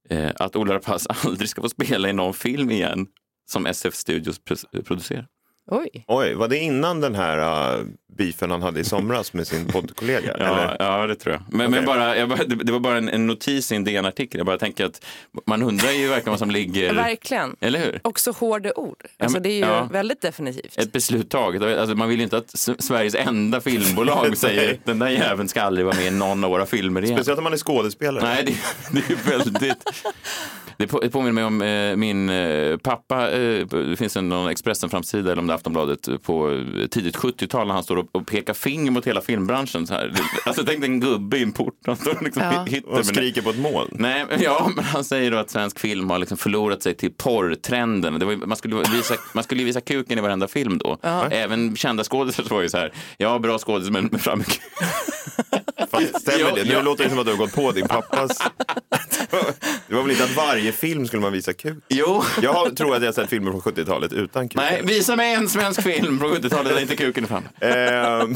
eh, 0.09 0.31
att 0.35 0.55
Ola 0.55 0.73
Rapace 0.73 1.09
aldrig 1.25 1.49
ska 1.49 1.61
få 1.61 1.69
spela 1.69 2.09
i 2.09 2.13
någon 2.13 2.33
film 2.33 2.71
igen 2.71 3.07
som 3.49 3.65
SF 3.65 3.95
Studios 3.95 4.41
producerar. 4.85 5.27
Oj. 5.67 6.03
Oj, 6.07 6.33
var 6.33 6.47
det 6.47 6.57
innan 6.57 7.01
den 7.01 7.15
här 7.15 7.37
uh, 7.79 7.85
beefen 8.17 8.51
han 8.51 8.61
hade 8.61 8.79
i 8.79 8.83
somras 8.83 9.33
med 9.33 9.47
sin 9.47 9.65
poddkollega? 9.65 10.35
Ja, 10.39 10.45
Eller? 10.45 10.75
ja, 10.79 11.07
det 11.07 11.15
tror 11.15 11.33
jag. 11.33 11.41
Men, 11.49 11.71
men 11.71 11.73
Okej. 11.73 11.85
bara, 11.85 12.17
jag 12.17 12.29
bara, 12.29 12.43
det, 12.43 12.55
det 12.55 12.71
var 12.71 12.79
bara 12.79 12.97
en, 12.97 13.09
en 13.09 13.27
notis 13.27 13.71
i 13.71 13.75
en 13.75 13.83
DN-artikel. 13.83 14.37
Jag 14.37 14.45
bara 14.45 14.57
tänker 14.57 14.85
att 14.85 15.05
man 15.45 15.63
undrar 15.63 15.91
ju 15.91 16.07
verkligen 16.07 16.31
vad 16.31 16.39
som 16.39 16.51
ligger... 16.51 16.93
Verkligen. 16.93 17.55
Eller 17.59 17.79
hur? 17.79 17.99
Också 18.03 18.31
hårda 18.31 18.71
ord. 18.75 19.03
Alltså, 19.19 19.35
men- 19.35 19.43
det 19.43 19.49
är 19.49 19.53
ju 19.53 19.59
ja. 19.59 19.87
väldigt 19.91 20.21
definitivt. 20.21 20.77
Ett 20.77 20.91
beslut 20.91 21.29
taget. 21.29 21.61
Alltså, 21.79 21.95
man 21.95 22.09
vill 22.09 22.17
ju 22.17 22.23
inte 22.23 22.37
att 22.37 22.53
S- 22.53 22.69
Sveriges 22.87 23.15
enda 23.15 23.61
filmbolag 23.61 24.37
säger 24.37 24.73
att 24.73 24.85
den 24.85 24.99
där 24.99 25.09
jäveln 25.09 25.47
ska 25.49 25.61
aldrig 25.61 25.85
vara 25.85 25.95
med 25.95 26.05
i 26.05 26.11
någon 26.11 26.43
av 26.43 26.49
våra 26.49 26.65
filmer 26.65 27.01
igen. 27.03 27.17
Speciellt 27.17 27.37
om 27.37 27.43
man 27.43 27.53
är 27.53 27.57
skådespelare. 27.57 28.23
Nej, 28.23 28.43
det, 28.45 28.55
det 29.01 29.13
är 29.13 29.29
väldigt... 29.37 29.77
Det 30.77 30.87
på- 30.87 30.99
det 30.99 31.09
påminner 31.09 31.31
mig 31.33 31.43
om 31.43 31.61
eh, 31.61 31.95
min 31.95 32.29
eh, 32.29 32.77
pappa. 32.77 33.31
Eh, 33.31 33.65
det 33.67 33.95
finns 33.97 34.17
en 34.17 34.29
någon 34.29 34.49
Expressen-framsida, 34.49 35.31
eller 35.31 35.39
om 35.41 35.47
det 35.47 35.53
är 35.53 35.55
Aftonbladet, 35.55 36.07
eh, 36.07 36.17
på 36.17 36.51
eh, 36.51 36.87
tidigt 36.87 37.15
70-tal 37.17 37.67
när 37.67 37.73
han 37.73 37.83
står 37.83 37.97
och, 37.97 38.07
och 38.11 38.27
pekar 38.27 38.53
finger 38.53 38.91
mot 38.91 39.07
hela 39.07 39.21
filmbranschen. 39.21 39.87
Så 39.87 39.93
här. 39.93 40.13
Alltså, 40.45 40.63
tänk 40.65 40.81
dig 40.81 40.89
en 40.89 40.99
gubbe 40.99 41.37
i 41.37 41.43
en 41.43 41.51
port. 41.51 41.73
Han 41.85 41.95
står 41.95 42.15
och 42.15 42.23
liksom 42.23 42.43
Ja. 42.43 42.63
hittar 42.67 42.89
Och 42.91 43.05
skriker 43.05 43.41
på 43.41 43.49
ett 43.49 43.59
moln. 43.59 43.87
Nej, 43.91 44.25
men, 44.29 44.41
ja, 44.41 44.69
men 44.75 44.85
han 44.85 45.03
säger 45.03 45.31
då 45.31 45.37
att 45.37 45.49
svensk 45.49 45.79
film 45.79 46.09
har 46.09 46.19
liksom 46.19 46.37
förlorat 46.37 46.83
sig 46.83 46.93
till 46.95 47.11
porrtrenden. 47.13 48.19
Det 48.19 48.25
var, 48.25 48.35
man, 48.35 48.57
skulle 48.57 48.75
visa, 48.75 49.15
man 49.33 49.43
skulle 49.43 49.61
ju 49.61 49.65
visa 49.65 49.81
kuken 49.81 50.17
i 50.17 50.21
varenda 50.21 50.47
film 50.47 50.77
då. 50.77 50.97
Även 51.31 51.75
kända 51.75 52.03
skådespelare 52.03 52.53
var 52.53 52.61
ju 52.61 52.69
så 52.69 52.77
här, 52.77 52.93
ja, 53.17 53.39
bra 53.39 53.57
skådis, 53.57 53.89
men 53.89 54.05
men 54.11 54.19
fram 54.19 54.37
med 54.37 54.47
kuken. 54.47 54.63
Fast 55.91 56.21
stämmer 56.21 56.39
Ja, 56.39 56.55
det? 56.55 56.63
Nu 56.63 56.73
ja. 56.73 56.81
låter 56.81 57.03
det 57.03 57.09
som 57.09 57.19
att 57.19 57.25
du 57.25 57.31
har 57.31 57.37
gått 57.37 57.55
på 57.55 57.71
din 57.71 57.87
pappas... 57.87 58.37
det 59.87 59.95
var 59.95 60.01
väl 60.01 60.11
inte 60.11 60.23
att 60.23 60.35
varje 60.35 60.71
film 60.71 61.07
skulle 61.07 61.21
man 61.21 61.31
visa 61.31 61.53
kuk? 61.53 61.83
Jo. 61.89 62.23
Jag 62.41 62.53
har, 62.53 62.69
tror 62.69 62.95
att 62.95 63.01
jag 63.01 63.07
har 63.07 63.13
sett 63.13 63.29
filmer 63.29 63.51
från 63.51 63.61
70-talet 63.61 64.13
utan 64.13 64.49
kuk. 64.49 64.55
Nej, 64.57 64.81
visa 64.83 65.15
mig 65.15 65.33
en 65.33 65.49
svensk 65.49 65.81
film 65.83 66.19
från 66.19 66.31
70-talet 66.35 66.73
där 66.73 66.81
inte 66.81 66.95
kuken 66.95 67.23
är 67.23 67.27
framme. 67.27 67.47
Ehm, 67.61 68.35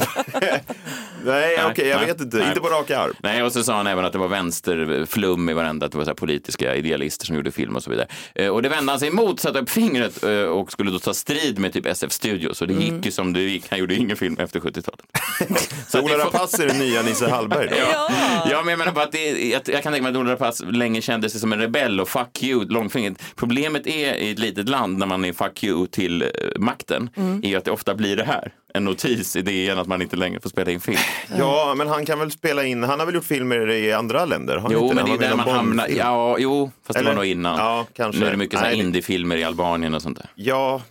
Nej, 1.24 1.58
okej, 1.64 1.74
Nej, 1.84 1.88
jag 1.88 1.96
nej, 1.98 2.06
vet 2.06 2.20
inte. 2.20 2.36
nej. 2.36 2.48
Inte 2.48 2.60
på 2.60 2.68
rak 2.68 2.90
arm. 2.90 3.14
Nej, 3.22 3.42
och 3.42 3.52
så 3.52 3.64
sa 3.64 3.76
han 3.76 3.86
även 3.86 4.04
att 4.04 4.12
det 4.12 4.18
var 4.18 4.28
vänsterflum 4.28 5.48
i 5.48 5.52
varenda, 5.52 5.86
att 5.86 5.92
det 5.92 5.98
var 5.98 6.04
så 6.04 6.10
här 6.10 6.14
politiska 6.14 6.74
idealister 6.74 7.26
som 7.26 7.36
gjorde 7.36 7.50
film 7.50 7.76
och 7.76 7.82
så 7.82 7.90
vidare. 7.90 8.06
Eh, 8.34 8.48
och 8.48 8.62
det 8.62 8.68
vände 8.68 8.92
han 8.92 8.98
sig 8.98 9.08
emot, 9.08 9.40
satte 9.40 9.58
upp 9.58 9.70
fingret 9.70 10.22
eh, 10.24 10.30
och 10.30 10.72
skulle 10.72 10.90
då 10.90 10.98
ta 10.98 11.14
strid 11.14 11.58
med 11.58 11.72
typ 11.72 11.86
SF 11.86 12.12
Studios. 12.12 12.60
Och 12.62 12.68
det 12.68 12.74
gick 12.74 13.04
ju 13.04 13.10
som 13.10 13.32
det 13.32 13.40
gick, 13.40 13.64
han 13.70 13.78
gjorde 13.78 13.94
ingen 13.94 14.16
film 14.16 14.36
efter 14.38 14.60
70-talet. 14.60 15.06
Så 15.88 16.00
Ola 16.00 16.18
Rapace 16.18 16.62
är 16.62 16.66
den 16.66 16.78
nya 16.78 17.02
Nisse 17.02 17.30
Hallberg 17.30 17.68
då? 17.68 17.76
Ja. 17.92 18.10
ja, 18.50 18.60
men 18.62 18.68
jag 18.70 18.78
menar 18.78 18.92
bara 18.92 19.04
att 19.04 19.12
det, 19.12 19.48
jag, 19.50 19.62
jag 19.66 19.82
kan 19.82 19.92
tänka 19.92 20.02
mig 20.02 20.10
att 20.10 20.16
Ola 20.16 20.32
Rapace 20.32 20.64
länge 20.64 21.02
kände 21.02 21.30
sig 21.30 21.40
som 21.42 21.52
en 21.52 21.58
rebell 21.58 22.00
och 22.00 22.08
fuck 22.08 22.42
you, 22.42 22.64
långfingret. 22.68 23.22
Problemet 23.36 23.86
är 23.86 24.14
i 24.14 24.30
ett 24.30 24.38
litet 24.38 24.68
land 24.68 24.98
när 24.98 25.06
man 25.06 25.24
är 25.24 25.32
fuck 25.32 25.64
you 25.64 25.86
till 25.86 26.22
eh, 26.22 26.28
makten, 26.58 27.10
är 27.42 27.48
ju 27.48 27.56
att 27.56 27.64
det 27.64 27.70
ofta 27.70 27.94
blir 27.94 28.16
det 28.16 28.24
här. 28.24 28.52
En 28.74 28.84
notis 28.84 29.36
i 29.36 29.42
DN 29.42 29.78
att 29.78 29.86
man 29.86 30.02
inte 30.02 30.16
längre 30.16 30.40
får 30.40 30.50
spela 30.50 30.70
in 30.70 30.80
film. 30.80 30.98
Ja, 31.38 31.74
men 31.76 31.88
han 31.88 32.06
kan 32.06 32.18
väl 32.18 32.30
spela 32.30 32.64
in, 32.64 32.82
han 32.82 32.98
har 32.98 33.06
väl 33.06 33.14
gjort 33.14 33.24
filmer 33.24 33.70
i 33.70 33.92
andra 33.92 34.24
länder? 34.24 34.56
Har 34.56 34.72
Jo, 34.72 34.82
inte 34.82 34.94
men 34.94 35.04
det 35.06 35.12
är 35.26 35.28
där 35.30 35.36
man 35.36 35.48
hamnar. 35.48 35.88
Ja, 35.96 36.36
jo, 36.38 36.70
fast 36.86 36.94
det 36.94 37.00
Eller? 37.00 37.10
var 37.10 37.16
nog 37.16 37.24
innan. 37.26 37.58
Ja, 37.58 37.86
kanske. 37.96 38.20
Nu 38.20 38.26
är 38.26 38.30
det 38.30 38.36
mycket 38.36 38.60
Nej, 38.60 38.76
det- 38.76 38.82
indiefilmer 38.82 39.36
i 39.36 39.44
Albanien 39.44 39.94
och 39.94 40.02
sånt 40.02 40.18
där. 40.18 40.26
Ja. 40.34 40.82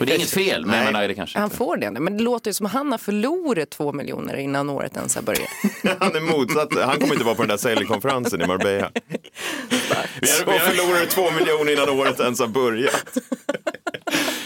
Och 0.00 0.06
det 0.06 0.12
är 0.12 0.16
inget 0.16 0.30
fel, 0.30 0.66
men 0.66 0.74
jag 0.74 0.84
Nej. 0.84 0.92
menar, 0.92 1.04
är 1.04 1.08
det 1.08 1.14
kanske 1.14 1.38
Han 1.38 1.44
inte. 1.46 1.56
får 1.56 1.76
det, 1.76 1.90
men 1.90 2.16
det 2.16 2.22
låter 2.24 2.50
ju 2.50 2.54
som 2.54 2.66
att 2.66 2.72
han 2.72 2.90
har 2.90 2.98
förlorat 2.98 3.70
två 3.70 3.92
miljoner 3.92 4.36
innan 4.36 4.70
året 4.70 4.96
ens 4.96 5.14
har 5.14 5.22
börjat. 5.22 5.48
Han 6.00 6.16
är 6.16 6.20
motsatt. 6.20 6.74
Han 6.74 6.98
kommer 6.98 7.12
inte 7.12 7.24
vara 7.24 7.34
på 7.34 7.42
den 7.42 7.48
där 7.48 7.56
säljkonferensen 7.56 8.42
i 8.42 8.46
Marbella. 8.46 8.90
Så 10.22 10.44
förlorade 10.44 11.06
två 11.06 11.30
miljoner 11.30 11.72
innan 11.72 11.88
året 11.88 12.20
ens 12.20 12.40
har 12.40 12.46
börjat. 12.46 13.18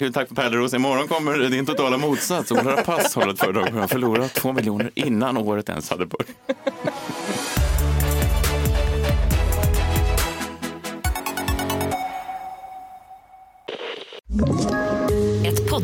Tack 0.14 0.28
för 0.28 0.34
Pärleros. 0.34 0.74
Imorgon 0.74 1.08
kommer 1.08 1.38
din 1.38 1.66
totala 1.66 1.96
motsats. 1.98 2.52
Ola 2.52 2.62
Rapace 2.76 3.20
håller 3.20 3.32
ett 3.32 3.40
föredrag 3.40 3.68
hur 3.70 3.78
han 3.78 3.88
förlorat 3.88 4.34
två 4.34 4.52
miljoner 4.52 4.90
innan 4.94 5.36
året 5.36 5.68
ens 5.68 5.90
hade 5.90 6.06
börjat. 6.06 6.36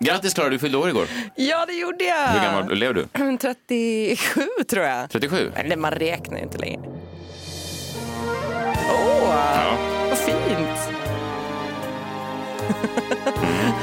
Grattis 0.00 0.34
Klara, 0.34 0.48
du 0.48 0.58
fyllde 0.58 0.78
år 0.78 0.88
igår. 0.88 1.06
Ja, 1.34 1.66
det 1.66 1.72
gjorde 1.72 2.04
jag. 2.04 2.28
Hur 2.28 2.40
gammal 2.40 2.64
blev 2.64 2.94
du? 2.94 3.06
37 3.40 4.40
tror 4.70 4.84
jag. 4.84 5.10
37? 5.10 5.52
Eller 5.56 5.76
man 5.76 5.90
räknar 5.92 6.36
ju 6.38 6.42
inte 6.44 6.58
längre. 6.58 6.80
Åh, 8.90 9.74
vad 10.08 10.18
fint. 10.18 10.78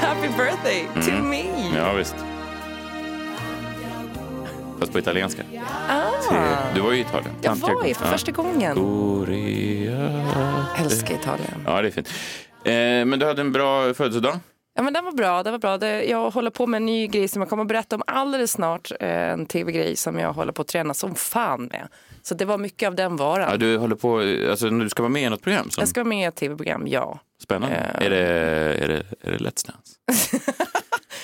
Happy 0.01 0.27
birthday 0.37 0.87
to 1.05 1.11
me. 1.23 1.43
Ja, 1.75 1.93
visst. 1.93 2.15
Fast 4.79 4.91
på 4.91 4.99
italienska. 4.99 5.43
Ah, 5.89 6.09
Du 6.75 6.81
var 6.81 6.91
ju 6.91 6.97
i 6.97 7.01
Italien. 7.01 7.35
jag 7.41 7.55
var 7.55 7.85
ju 7.85 7.93
för 7.93 8.05
första 8.05 8.31
gången. 8.31 8.75
Korea. 8.75 10.25
Älskar 10.79 11.15
Italien. 11.15 11.63
Ja, 11.65 11.81
det 11.81 11.87
är 11.87 11.91
fint. 11.91 12.07
Eh, 12.63 12.71
men 13.05 13.19
du 13.19 13.25
hade 13.25 13.41
en 13.41 13.51
bra 13.51 13.93
födelsedag. 13.93 14.39
Ja, 14.75 14.81
men 14.81 14.93
den 14.93 15.05
var 15.05 15.11
bra. 15.11 15.43
Den 15.43 15.51
var 15.53 15.59
bra. 15.59 15.77
Det, 15.77 16.03
jag 16.03 16.29
håller 16.31 16.49
på 16.51 16.67
med 16.67 16.77
en 16.77 16.85
ny 16.85 17.07
grej 17.07 17.27
som 17.27 17.41
jag 17.41 17.49
kommer 17.49 17.63
att 17.63 17.67
berätta 17.67 17.95
om 17.95 18.03
alldeles 18.07 18.51
snart. 18.51 18.91
Eh, 18.99 19.09
En 19.09 19.45
tv-grej 19.45 19.95
som 19.95 20.19
jag 20.19 20.33
håller 20.33 20.51
på 20.53 20.61
att 20.61 20.67
träna 20.67 20.93
som 20.93 21.15
fan 21.15 21.65
med. 21.65 21.87
Så 22.21 22.35
det 22.35 22.45
var 22.45 22.57
mycket 22.57 22.87
av 22.87 22.95
den 22.95 23.15
varan. 23.15 23.51
Ja, 23.51 23.57
du 23.57 23.77
håller 23.77 23.95
på, 23.95 24.19
alltså 24.49 24.69
du 24.69 24.89
ska 24.89 25.03
vara 25.03 25.11
med 25.11 25.23
i 25.23 25.29
något 25.29 25.41
program 25.41 25.69
som 25.69 25.81
Jag 25.81 25.87
ska 25.89 25.99
vara 25.99 26.09
med 26.09 26.19
i 26.19 26.23
ett 26.23 26.35
tv-program, 26.35 26.87
ja. 26.87 27.19
spännande. 27.43 27.75
Eh. 27.75 28.05
Är, 28.05 28.09
det, 28.09 28.17
är, 28.17 28.87
det, 28.87 29.03
är 29.21 29.31
det 29.31 29.37
Let's 29.37 29.67
Dance? 29.67 29.95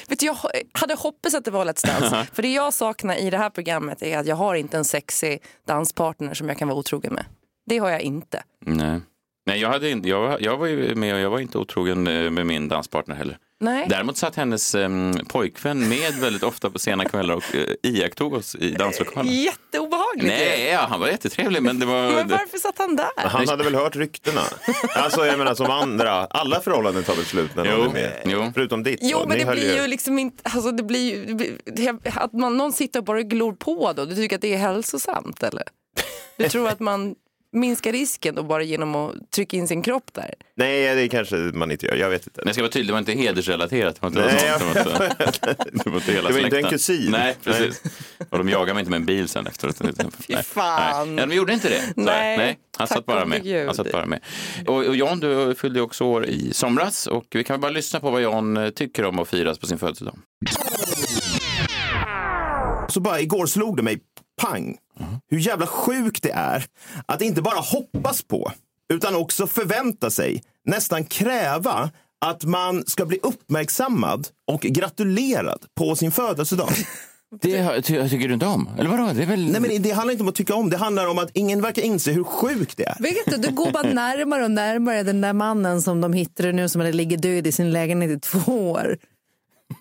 Vet 0.08 0.20
du, 0.20 0.25
jag 0.25 0.38
hade 0.72 0.96
hoppats 0.96 1.36
att 1.36 1.46
det 1.46 1.51
var 1.51 1.65
Let's 1.65 1.88
Dance. 1.88 2.27
För 2.34 2.41
det 2.41 2.53
jag 2.53 2.74
saknar 2.74 3.15
i 3.15 3.29
det 3.29 3.38
här 3.38 3.50
programmet 3.50 4.01
är 4.03 4.17
att 4.17 4.25
jag 4.27 4.36
har 4.36 4.55
inte 4.55 4.77
en 4.77 4.86
sexig 4.86 5.43
danspartner 5.67 6.34
som 6.34 6.50
jag 6.50 6.58
kan 6.58 6.67
vara 6.67 6.77
otrogen 6.77 7.13
med. 7.13 7.25
Det 7.65 7.77
har 7.77 7.89
jag 7.89 8.01
inte. 8.01 8.43
Nej. 8.65 9.00
Nej, 9.45 9.60
jag, 9.60 9.69
hade 9.69 9.89
inte, 9.89 10.10
jag, 10.10 10.21
var- 10.21 10.38
jag 10.41 10.57
var 10.57 10.67
ju 10.67 10.95
med 10.95 11.13
och 11.15 11.19
jag 11.19 11.29
var 11.29 11.39
inte 11.39 11.57
otrogen 11.57 12.07
eh, 12.07 12.29
med 12.29 12.45
min 12.45 12.67
danspartner 12.67 13.15
heller. 13.15 13.38
Nej. 13.60 13.86
Däremot 13.89 14.17
satt 14.17 14.36
hennes 14.36 14.75
em, 14.75 15.13
pojkvän 15.27 15.89
med 15.89 16.13
väldigt 16.13 16.43
ofta 16.43 16.69
på 16.69 16.79
sena 16.79 17.05
kvällar 17.05 17.36
och 17.36 17.43
uh, 17.55 17.63
iakttog 17.83 18.33
oss 18.33 18.55
i 18.55 18.71
danslokalen. 18.71 19.33
Jätteobehagligt. 19.33 20.25
Nej, 20.27 20.69
ja, 20.74 20.86
han 20.89 21.00
var 21.00 21.07
jättetrevlig 21.07 21.62
men 21.63 21.79
det 21.79 21.86
var... 21.86 22.01
Men 22.12 22.27
varför 22.27 22.57
satt 22.57 22.77
han 22.77 22.95
där? 22.95 23.10
Han 23.17 23.48
hade 23.48 23.63
väl 23.63 23.75
hört 23.75 23.95
ryktena? 23.95 24.41
Alltså 24.95 25.25
jag 25.25 25.38
menar 25.38 25.55
som 25.55 25.69
andra, 25.69 26.12
alla 26.12 26.60
förhållanden 26.62 27.03
tar 27.03 27.15
väl 27.15 27.25
slut 27.25 27.55
när 27.55 27.65
någon 27.65 27.88
är 27.88 27.93
med? 27.93 28.21
jo. 28.25 28.51
Förutom 28.53 28.83
ditt. 28.83 29.00
Jo, 29.01 29.19
så. 29.19 29.27
men 29.27 29.38
Ni 29.38 29.43
det 29.43 29.51
blir 29.51 29.81
ju 29.81 29.88
liksom 29.88 30.19
inte... 30.19 30.43
Alltså 30.43 30.71
det 30.71 30.83
blir 30.83 31.15
ju, 31.15 32.00
att 32.15 32.33
man, 32.33 32.57
någon 32.57 32.74
sitter 32.74 33.00
och 33.00 33.05
bara 33.05 33.21
glor 33.21 33.53
på 33.53 33.93
då. 33.93 34.05
Du 34.05 34.15
tycker 34.15 34.36
att 34.36 34.41
det 34.41 34.53
är 34.53 34.57
hälsosamt 34.57 35.43
eller? 35.43 35.63
Du 36.38 36.50
tror 36.50 36.67
att 36.69 36.79
man 36.79 37.15
minskar 37.51 37.91
risken 37.91 38.36
då 38.36 38.43
bara 38.43 38.63
genom 38.63 38.96
att 38.96 39.31
trycka 39.31 39.58
in 39.58 39.67
sin 39.67 39.81
kropp 39.81 40.13
där? 40.13 40.34
Nej, 40.55 40.96
det 40.96 41.10
kanske 41.10 41.36
man 41.36 41.72
inte 41.72 41.86
gör. 41.86 41.96
Jag 41.96 42.10
vet 42.10 42.27
inte. 42.27 42.41
Men 42.41 42.48
jag 42.48 42.55
ska 42.55 42.62
vara 42.62 42.72
tydlig, 42.72 42.88
det 42.89 42.93
var 42.93 43.00
inte 43.00 43.12
hedersrelaterat. 43.12 43.96
Det 43.96 44.01
var 44.01 44.08
inte, 44.08 44.25
Nej, 44.25 44.51
något 44.51 44.88
sånt. 44.88 45.41
det 45.84 45.89
var 45.89 45.96
inte, 45.96 46.12
hela 46.12 46.27
Det 46.27 46.34
var 46.34 46.41
inte 46.41 46.58
en 46.58 46.63
kusin. 46.63 47.12
Nej, 47.12 47.36
precis. 47.43 47.81
Och 48.29 48.38
de 48.38 48.50
jagade 48.50 48.74
mig 48.74 48.81
inte 48.81 48.91
med 48.91 48.98
en 48.98 49.05
bil 49.05 49.27
sen 49.27 49.48
efteråt. 49.48 49.81
Fy 50.20 50.36
fan. 50.36 51.15
Nej. 51.15 51.24
Ja, 51.24 51.25
de 51.25 51.36
gjorde 51.36 51.53
inte 51.53 51.70
det. 51.70 51.81
Nej, 51.96 52.38
nej 52.38 52.58
han, 52.77 52.88
satt 52.88 53.05
bara 53.05 53.25
med. 53.25 53.43
Gud. 53.43 53.65
han 53.65 53.75
satt 53.75 53.91
bara 53.91 54.05
med. 54.05 54.20
Och, 54.67 54.75
och 54.75 54.96
Jan, 54.96 55.20
du 55.20 55.55
fyllde 55.55 55.79
ju 55.79 55.84
också 55.84 56.03
år 56.03 56.25
i 56.25 56.53
somras 56.53 57.08
och 57.08 57.25
vi 57.31 57.43
kan 57.43 57.53
väl 57.53 57.62
bara 57.62 57.72
lyssna 57.72 58.00
på 58.00 58.12
vad 58.12 58.22
Jan 58.22 58.58
eh, 58.58 58.70
tycker 58.70 59.05
om 59.05 59.20
att 59.20 59.27
firas 59.27 59.60
på 59.60 59.67
sin 59.67 59.77
födelsedag. 59.77 60.15
Så 62.89 63.00
bara 63.00 63.20
igår 63.22 63.46
slog 63.46 63.77
det 63.77 63.84
mig, 63.84 64.00
pang, 64.42 64.78
hur 65.30 65.40
jävla 65.40 65.68
sjukt 65.68 66.24
det 66.24 66.32
är 66.32 66.66
att 67.06 67.22
inte 67.22 67.42
bara 67.42 67.60
hoppas 67.60 68.22
på, 68.22 68.52
utan 68.94 69.16
också 69.16 69.48
förvänta 69.48 70.10
sig, 70.10 70.44
nästan 70.66 71.04
kräva 71.04 71.90
att 72.26 72.44
man 72.44 72.84
ska 72.88 73.06
bli 73.06 73.20
uppmärksammad 73.24 74.28
och 74.48 74.62
gratulerad 74.62 75.66
på 75.78 75.96
sin 75.96 76.12
födelsedag. 76.12 76.70
Det 77.42 77.82
ty, 77.82 78.10
tycker 78.10 78.28
du 78.28 78.34
inte 78.34 78.46
om? 78.46 78.70
Eller 78.78 78.90
vadå? 78.90 79.14
Det 79.14 79.24
är 79.24 79.28
väl... 79.28 79.52
Nej, 79.52 79.62
men 79.62 79.82
det 79.82 79.92
handlar 79.92 80.12
inte 80.12 80.24
om 80.24 80.30
att 80.30 80.36
tycka 80.36 80.56
om, 80.56 80.70
det 80.70 80.78
handlar 80.78 81.08
om 81.08 81.18
att 81.20 81.30
ingen 81.34 81.62
verkar 81.62 81.82
inse 81.82 82.12
hur 82.12 82.24
sjukt 82.24 82.78
det 82.78 82.84
är. 82.84 82.96
Vet 83.00 83.26
du, 83.26 83.38
du 83.38 83.52
går 83.52 83.72
bara 83.72 83.84
närmare 83.94 84.44
och 84.44 84.52
närmare 84.52 85.04
den 85.04 85.22
där 85.22 85.34
mannen 85.34 85.82
som 85.82 86.02
de 86.02 86.14
hittade 86.14 86.52
nu 86.52 86.70
som 86.70 86.82
ligger 86.82 87.18
död 87.18 87.48
i 87.48 87.52
sin 87.52 87.72
lägenhet 87.72 88.12
i 88.12 88.20
två 88.20 88.72
år. 88.72 88.98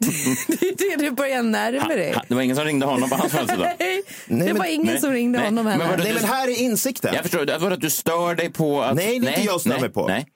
Det 0.47 0.66
är 0.66 0.99
det 0.99 1.04
du 1.04 1.11
börjar 1.11 1.42
närma 1.42 1.88
dig. 1.88 2.12
Ha, 2.12 2.23
det 2.28 2.35
var 2.35 2.42
ingen 2.42 2.57
som 2.57 2.64
ringde 2.64 2.87
honom 2.87 3.11
på 3.11 3.16
hans 3.16 3.33
födelsedag? 3.33 3.73
Nej, 3.78 4.02
det 4.26 4.35
men- 4.35 4.59
var 4.59 4.64
ingen 4.64 4.87
nej, 4.87 5.00
som 5.00 5.12
ringde 5.12 5.38
nej. 5.38 5.47
honom 5.49 5.64
Men 5.64 5.73
heller. 5.73 5.90
vadå? 5.90 6.02
Nej, 6.04 6.14
men 6.14 6.25
här 6.25 6.49
är 6.49 6.61
insikten. 6.61 7.14
Jag 7.14 7.23
förstår, 7.23 7.45
det 7.45 7.59
var 7.59 7.71
att 7.71 7.80
du 7.80 7.90
stör 7.90 8.35
dig 8.35 8.50
på 8.52 8.83
att... 8.83 8.97
Nej, 8.97 9.07
det 9.21 9.26
är 9.26 9.30
inte 9.30 9.45
jag 9.47 9.61
stör 9.61 9.71
nej, 9.71 9.80
mig 9.80 9.90
på. 9.90 10.07
Nej. 10.07 10.26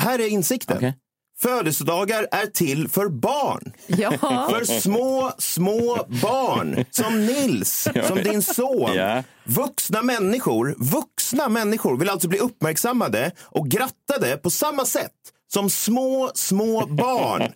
Här 0.00 0.18
är 0.18 0.28
insikten. 0.28 0.76
Okej. 0.76 0.94
Födelsedagar 1.40 2.26
är 2.30 2.46
till 2.46 2.88
för 2.88 3.08
barn. 3.08 3.72
Ja. 3.86 4.10
För 4.50 4.64
små, 4.80 5.32
små 5.38 6.06
barn 6.22 6.84
som 6.90 7.26
Nils, 7.26 7.88
som 8.08 8.18
din 8.22 8.42
son. 8.42 8.94
Ja. 8.94 9.22
Vuxna 9.44 10.02
människor, 10.02 10.74
vuxna 10.78 11.48
människor 11.48 11.96
vill 11.98 12.08
alltså 12.08 12.28
bli 12.28 12.38
uppmärksammade 12.38 13.30
och 13.40 13.68
grattade 13.68 14.36
på 14.36 14.50
samma 14.50 14.84
sätt 14.84 15.10
som 15.52 15.70
små, 15.70 16.30
små 16.34 16.86
barn. 16.86 17.52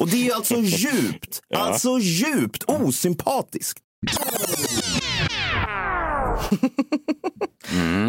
Och 0.00 0.08
det 0.08 0.28
är 0.28 0.34
alltså 0.34 0.54
djupt, 0.60 1.40
alltså 1.54 1.98
djupt 1.98 2.64
osympatiskt. 2.66 3.80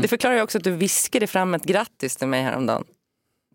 Det 0.01 0.07
förklarar 0.07 0.35
ju 0.35 0.41
också 0.41 0.57
att 0.57 0.63
du 0.63 0.71
viskade 0.71 1.27
fram 1.27 1.53
ett 1.53 1.63
grattis 1.65 2.15
till 2.15 2.27
mig 2.27 2.43
häromdagen. 2.43 2.83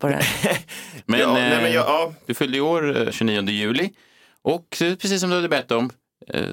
På 0.01 0.07
det 0.07 0.13
här. 0.13 0.57
Men, 1.05 1.19
Ja, 1.19 1.33
nej, 1.33 1.51
eh, 1.53 1.61
men 1.61 1.71
jag- 1.73 1.85
ja. 1.87 2.13
du 2.25 2.33
fyllde 2.33 2.57
i 2.57 2.61
år 2.61 3.07
eh, 3.07 3.11
29 3.11 3.49
juli 3.49 3.89
och 4.41 4.81
eh, 4.81 4.95
precis 4.95 5.21
som 5.21 5.29
du 5.29 5.35
hade 5.35 5.49
bett 5.49 5.71
om, 5.71 5.85
eh, 5.85 5.91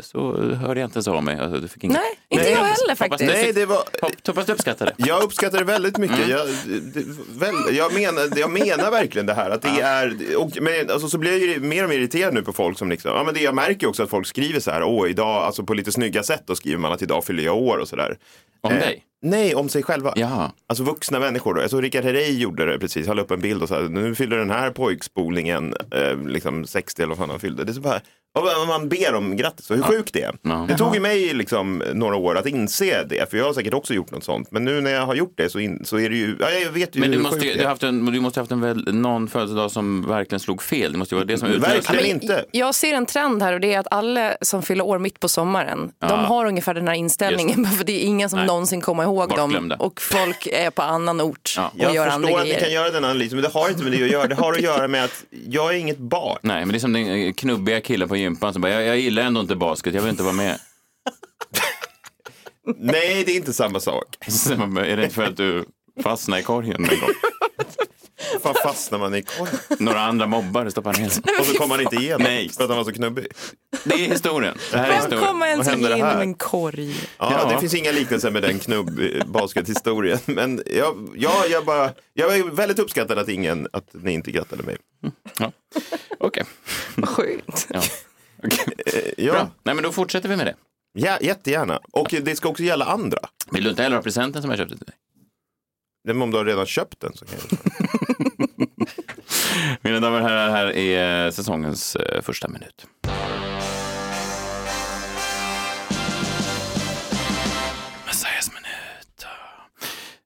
så 0.01 0.43
hörde 0.55 0.81
jag 0.81 0.87
inte 0.87 0.97
ens 0.97 1.09
av 1.09 1.23
mig. 1.23 1.39
Alltså, 1.39 1.61
du 1.61 1.69
fick 1.69 1.85
inget... 1.85 1.97
Nej, 1.97 2.41
inte 2.41 2.51
jag 2.51 2.59
heller 2.59 2.95
faktiskt. 2.95 3.33
Nej, 3.33 3.53
det 3.53 3.67
var... 3.67 3.83
Hoppas 4.27 4.47
du 4.47 4.53
uppskattar 4.53 4.87
det. 4.87 4.95
Jag 4.97 5.23
uppskattar 5.23 5.59
det 5.59 5.65
väldigt 5.65 5.99
mycket. 5.99 6.19
Mm. 6.19 6.31
Jag, 6.31 6.47
det, 6.95 7.05
väl, 7.29 7.77
jag, 7.77 7.95
menar, 7.95 8.39
jag 8.39 8.51
menar 8.51 8.91
verkligen 8.91 9.27
det 9.27 9.35
här. 9.35 9.51
Att 9.51 9.63
det 9.63 9.81
är, 9.81 10.37
och, 10.37 10.51
men, 10.61 10.91
alltså, 10.91 11.09
så 11.09 11.19
blir 11.19 11.31
jag 11.31 11.41
ju 11.41 11.61
mer 11.61 11.83
och 11.83 11.89
mer 11.89 11.97
irriterad 11.97 12.35
nu 12.35 12.43
på 12.43 12.53
folk 12.53 12.79
som 12.79 12.91
liksom, 12.91 13.11
ja, 13.11 13.25
men 13.25 13.35
det, 13.35 13.41
jag 13.41 13.55
märker 13.55 13.87
också 13.87 14.03
att 14.03 14.11
folk 14.11 14.27
skriver 14.27 14.61
så 14.61 14.71
här, 14.71 14.83
åh 14.83 15.11
idag, 15.11 15.43
alltså 15.43 15.65
på 15.65 15.75
lite 15.75 15.93
snygga 15.93 16.23
sätt, 16.23 16.43
då 16.47 16.55
skriver 16.55 16.79
man 16.79 16.93
att 16.93 17.03
idag 17.03 17.25
fyller 17.25 17.43
jag 17.43 17.57
år 17.57 17.79
och 17.79 17.89
sådär. 17.89 18.19
Om 18.61 18.75
dig? 18.75 19.05
Nej, 19.23 19.55
om 19.55 19.69
sig 19.69 19.83
själva. 19.83 20.13
Jaha. 20.17 20.53
Alltså 20.69 20.85
vuxna 20.85 21.19
människor. 21.21 21.55
Då. 21.55 21.61
Jag 21.61 21.71
såg 21.71 21.83
Rickard 21.85 22.05
Herrey 22.05 22.39
gjorde 22.39 22.67
det 22.67 22.79
precis, 22.79 23.07
han 23.07 23.17
la 23.17 23.23
upp 23.23 23.31
en 23.31 23.41
bild 23.41 23.63
och 23.63 23.69
sa 23.69 23.79
nu 23.79 24.15
fyller 24.15 24.37
den 24.39 24.51
här 24.51 24.71
pojkspolningen 24.71 25.75
eh, 25.95 26.19
liksom 26.29 26.65
60 26.67 27.03
eller 27.03 27.09
vad 27.09 27.19
fan 27.19 27.31
han 27.31 27.41
fyllde. 27.41 27.65
Det 27.65 27.71
är 27.73 27.75
så 27.75 27.81
bara, 27.81 28.01
och 28.35 28.69
man 28.69 28.89
ber 28.89 29.15
om 29.15 29.37
grattis 29.37 29.71
och 29.71 29.77
hur 29.77 29.83
sjukt 29.83 30.13
det 30.15 30.23
är. 30.23 30.35
Ja. 30.43 30.65
Det 30.69 30.77
tog 30.77 30.95
ju 30.95 31.01
mig 31.01 31.35
liksom 31.35 31.83
några 31.95 32.17
år 32.17 32.39
att 32.39 32.47
inse 32.47 33.05
det, 33.09 33.31
för 33.31 33.37
jag 33.39 33.45
har 33.45 33.53
säkert 33.53 33.75
också 33.75 33.95
gjort 33.95 34.11
något 34.11 34.25
sånt. 34.25 34.51
Men 34.51 34.65
nu 34.65 34.81
när 34.81 34.91
jag 34.91 35.07
har 35.07 35.15
gjort 35.15 35.33
det 35.37 35.51
så, 35.51 35.59
in, 35.59 35.85
så 35.85 35.99
är 35.99 36.11
det 36.11 36.17
ju, 36.17 36.37
ja, 36.41 36.51
jag 36.51 36.71
vet 36.71 36.97
ju 36.97 37.01
Men 37.01 37.11
du 37.11 37.17
hur 37.17 37.23
måste, 37.23 37.41
sjukt 37.41 37.53
det 37.53 37.59
du 37.59 37.65
är. 37.65 37.69
haft 37.69 37.83
en, 37.83 38.07
du 38.07 38.21
måste 38.21 38.41
ha 38.41 38.43
haft 38.43 38.53
en 38.53 38.61
väl, 38.61 38.95
någon 38.95 39.29
födelsedag 39.29 39.71
som 39.71 40.07
verkligen 40.09 40.41
slog 40.41 40.63
fel. 40.63 40.93
Det 40.93 40.99
måste 40.99 41.15
ju 41.15 41.17
vara 41.17 41.27
det 41.27 41.39
som 41.39 41.49
Verkligen 41.49 41.79
utlöste 41.79 42.09
inte. 42.09 42.45
Jag 42.51 42.75
ser 42.75 42.95
en 42.95 43.07
trend 43.07 43.43
här 43.43 43.53
och 43.53 43.61
det 43.61 43.75
är 43.75 43.79
att 43.79 43.87
alla 43.91 44.35
som 44.43 44.63
fyller 44.63 44.85
år 44.85 44.99
mitt 44.99 45.21
på 45.21 45.29
sommaren, 45.29 45.91
Ja. 46.01 46.09
de 46.09 46.25
har 46.25 46.47
ungefär 46.47 46.75
den 46.75 46.89
här 46.89 46.95
inställningen. 46.95 47.65
För 47.79 47.85
det 47.85 47.93
är 48.05 48.07
ingen 48.07 48.31
som 48.31 48.39
Nej. 48.39 48.47
någonsin 48.47 48.81
kommer 48.81 49.08
ihåg 49.09 49.29
dem. 49.37 49.73
Och 49.79 50.01
folk 50.01 50.47
är 50.47 50.71
på 50.71 50.83
annan 50.83 51.21
ort 51.21 51.55
Ja. 51.57 51.69
och 51.69 51.81
Jag 51.81 51.95
gör 51.95 52.07
andra 52.09 52.29
förstår 52.29 52.39
att 52.41 52.45
ni 52.45 52.51
grejer. 52.51 52.65
kan 52.65 52.73
göra 52.73 52.91
den 52.91 53.05
analysen, 53.05 53.37
men 53.41 53.43
det 53.51 53.59
har 53.59 53.69
inte 53.69 53.83
med 53.83 53.93
det 53.93 54.05
att 54.05 54.11
göra. 54.11 54.27
Det 54.27 54.35
har 54.35 54.53
att 54.53 54.61
göra 54.61 54.89
med 54.89 55.05
att 55.05 55.25
jag 55.49 55.75
är 55.75 55.79
inget 55.79 55.99
barn. 55.99 56.39
Nej, 56.43 56.61
men 56.61 56.69
det 56.69 56.77
är 56.77 56.81
som 56.81 56.93
den 56.93 57.35
knubbiga 57.35 57.81
killen 57.81 58.09
på 58.09 58.17
gympan 58.17 58.53
som 58.53 58.63
bara, 58.63 58.73
jag, 58.73 58.83
jag 58.83 58.99
gillar 58.99 59.23
ändå 59.23 59.41
inte 59.41 59.57
basket, 59.57 59.95
jag 59.95 60.03
vill 60.03 60.11
inte 60.11 60.23
vara 60.23 60.33
med. 60.35 60.59
Nej, 62.77 63.25
det 63.27 63.33
är 63.33 63.37
inte 63.37 63.53
samma 63.53 63.81
sak. 63.81 64.17
Är 64.51 64.97
det 64.97 65.03
inte 65.03 65.15
för 65.15 65.23
att 65.23 65.37
du 65.37 65.65
fastnade 66.03 66.41
i 66.41 66.45
korgen 66.45 66.75
en 66.85 67.01
gång? 67.01 67.11
Fan 68.43 68.55
fastnar 68.63 68.99
man 68.99 69.15
i 69.15 69.23
korgen? 69.23 69.59
Några 69.79 70.01
andra 70.01 70.27
mobbare 70.27 70.71
stoppar 70.71 70.93
ner 70.93 71.09
den. 71.25 71.41
Och 71.41 71.47
så 71.47 71.55
kom 71.59 71.69
man 71.69 71.81
inte 71.81 71.97
igenom 71.97 72.23
Nej. 72.23 72.49
för 72.49 72.63
att 72.65 72.69
han 72.71 72.77
var 72.79 72.85
så 72.85 72.93
knubbig. 72.93 73.27
Det 73.85 73.95
är 73.95 73.99
historien. 74.09 74.59
Det 74.71 74.79
här 74.79 74.85
är 74.85 74.89
Vem 74.89 74.97
historien. 75.01 75.25
kommer 75.27 75.47
ens 75.47 75.67
Vad 75.67 75.75
händer 75.75 75.91
igenom 75.91 76.13
här? 76.13 76.21
en 76.21 76.35
korg? 76.35 76.95
Ja, 77.19 77.33
Ja. 77.43 77.51
det 77.55 77.61
finns 77.61 77.75
inga 77.75 77.93
liknelser 77.93 78.31
med 78.31 78.43
den 78.43 78.59
knubb-baskethistorien. 78.59 80.19
Men 80.27 80.63
jag, 80.67 81.09
ja, 81.17 81.45
jag, 81.51 81.65
bara, 81.65 81.91
jag 82.15 82.37
är 82.39 82.45
väldigt 82.45 82.79
uppskattad 82.79 83.19
att, 83.19 83.29
ingen, 83.29 83.69
att 83.73 83.89
ni 83.93 84.13
inte 84.13 84.31
grattade 84.31 84.63
mig. 84.63 84.77
Ja. 85.39 85.53
Okej. 86.21 86.45
Vad 86.95 87.09
sjukt. 87.09 87.67
Ja. 87.71 87.83
Okej. 88.45 88.65
Eh, 88.87 89.25
Ja, 89.25 89.33
Bra. 89.33 89.51
Nej, 89.63 89.75
men 89.75 89.85
då 89.85 89.93
fortsätter 89.93 90.29
vi 90.29 90.37
med 90.37 90.47
det. 90.47 90.55
ja, 90.93 91.19
jättegärna. 91.21 91.81
Och 91.93 92.15
det 92.23 92.37
ska 92.37 92.49
också 92.49 92.63
gälla 92.63 92.85
andra. 92.85 93.19
Vill 93.51 93.65
du 93.65 93.71
inte 93.71 93.83
heller 93.83 93.97
ha 93.97 94.03
presenten 94.03 94.43
som 94.43 94.51
jag 94.51 94.59
köpte 94.59 94.77
till 94.77 94.87
dig? 94.87 94.95
Men 96.15 96.23
om 96.23 96.31
du 96.31 96.37
har 96.37 96.45
redan 96.45 96.67
köpt 96.67 97.01
den 97.01 97.13
så 97.15 97.25
kan 97.25 97.35
jag 97.51 97.59
Mina 99.83 100.01
damer 100.01 100.21
och 100.21 100.29
herrar, 100.29 100.51
här 100.51 100.77
är 100.77 101.31
säsongens 101.31 101.97
eh, 101.97 102.23
första 102.23 102.49
minut. 102.49 102.87
Messiahs 108.07 108.51
minut. 108.51 109.27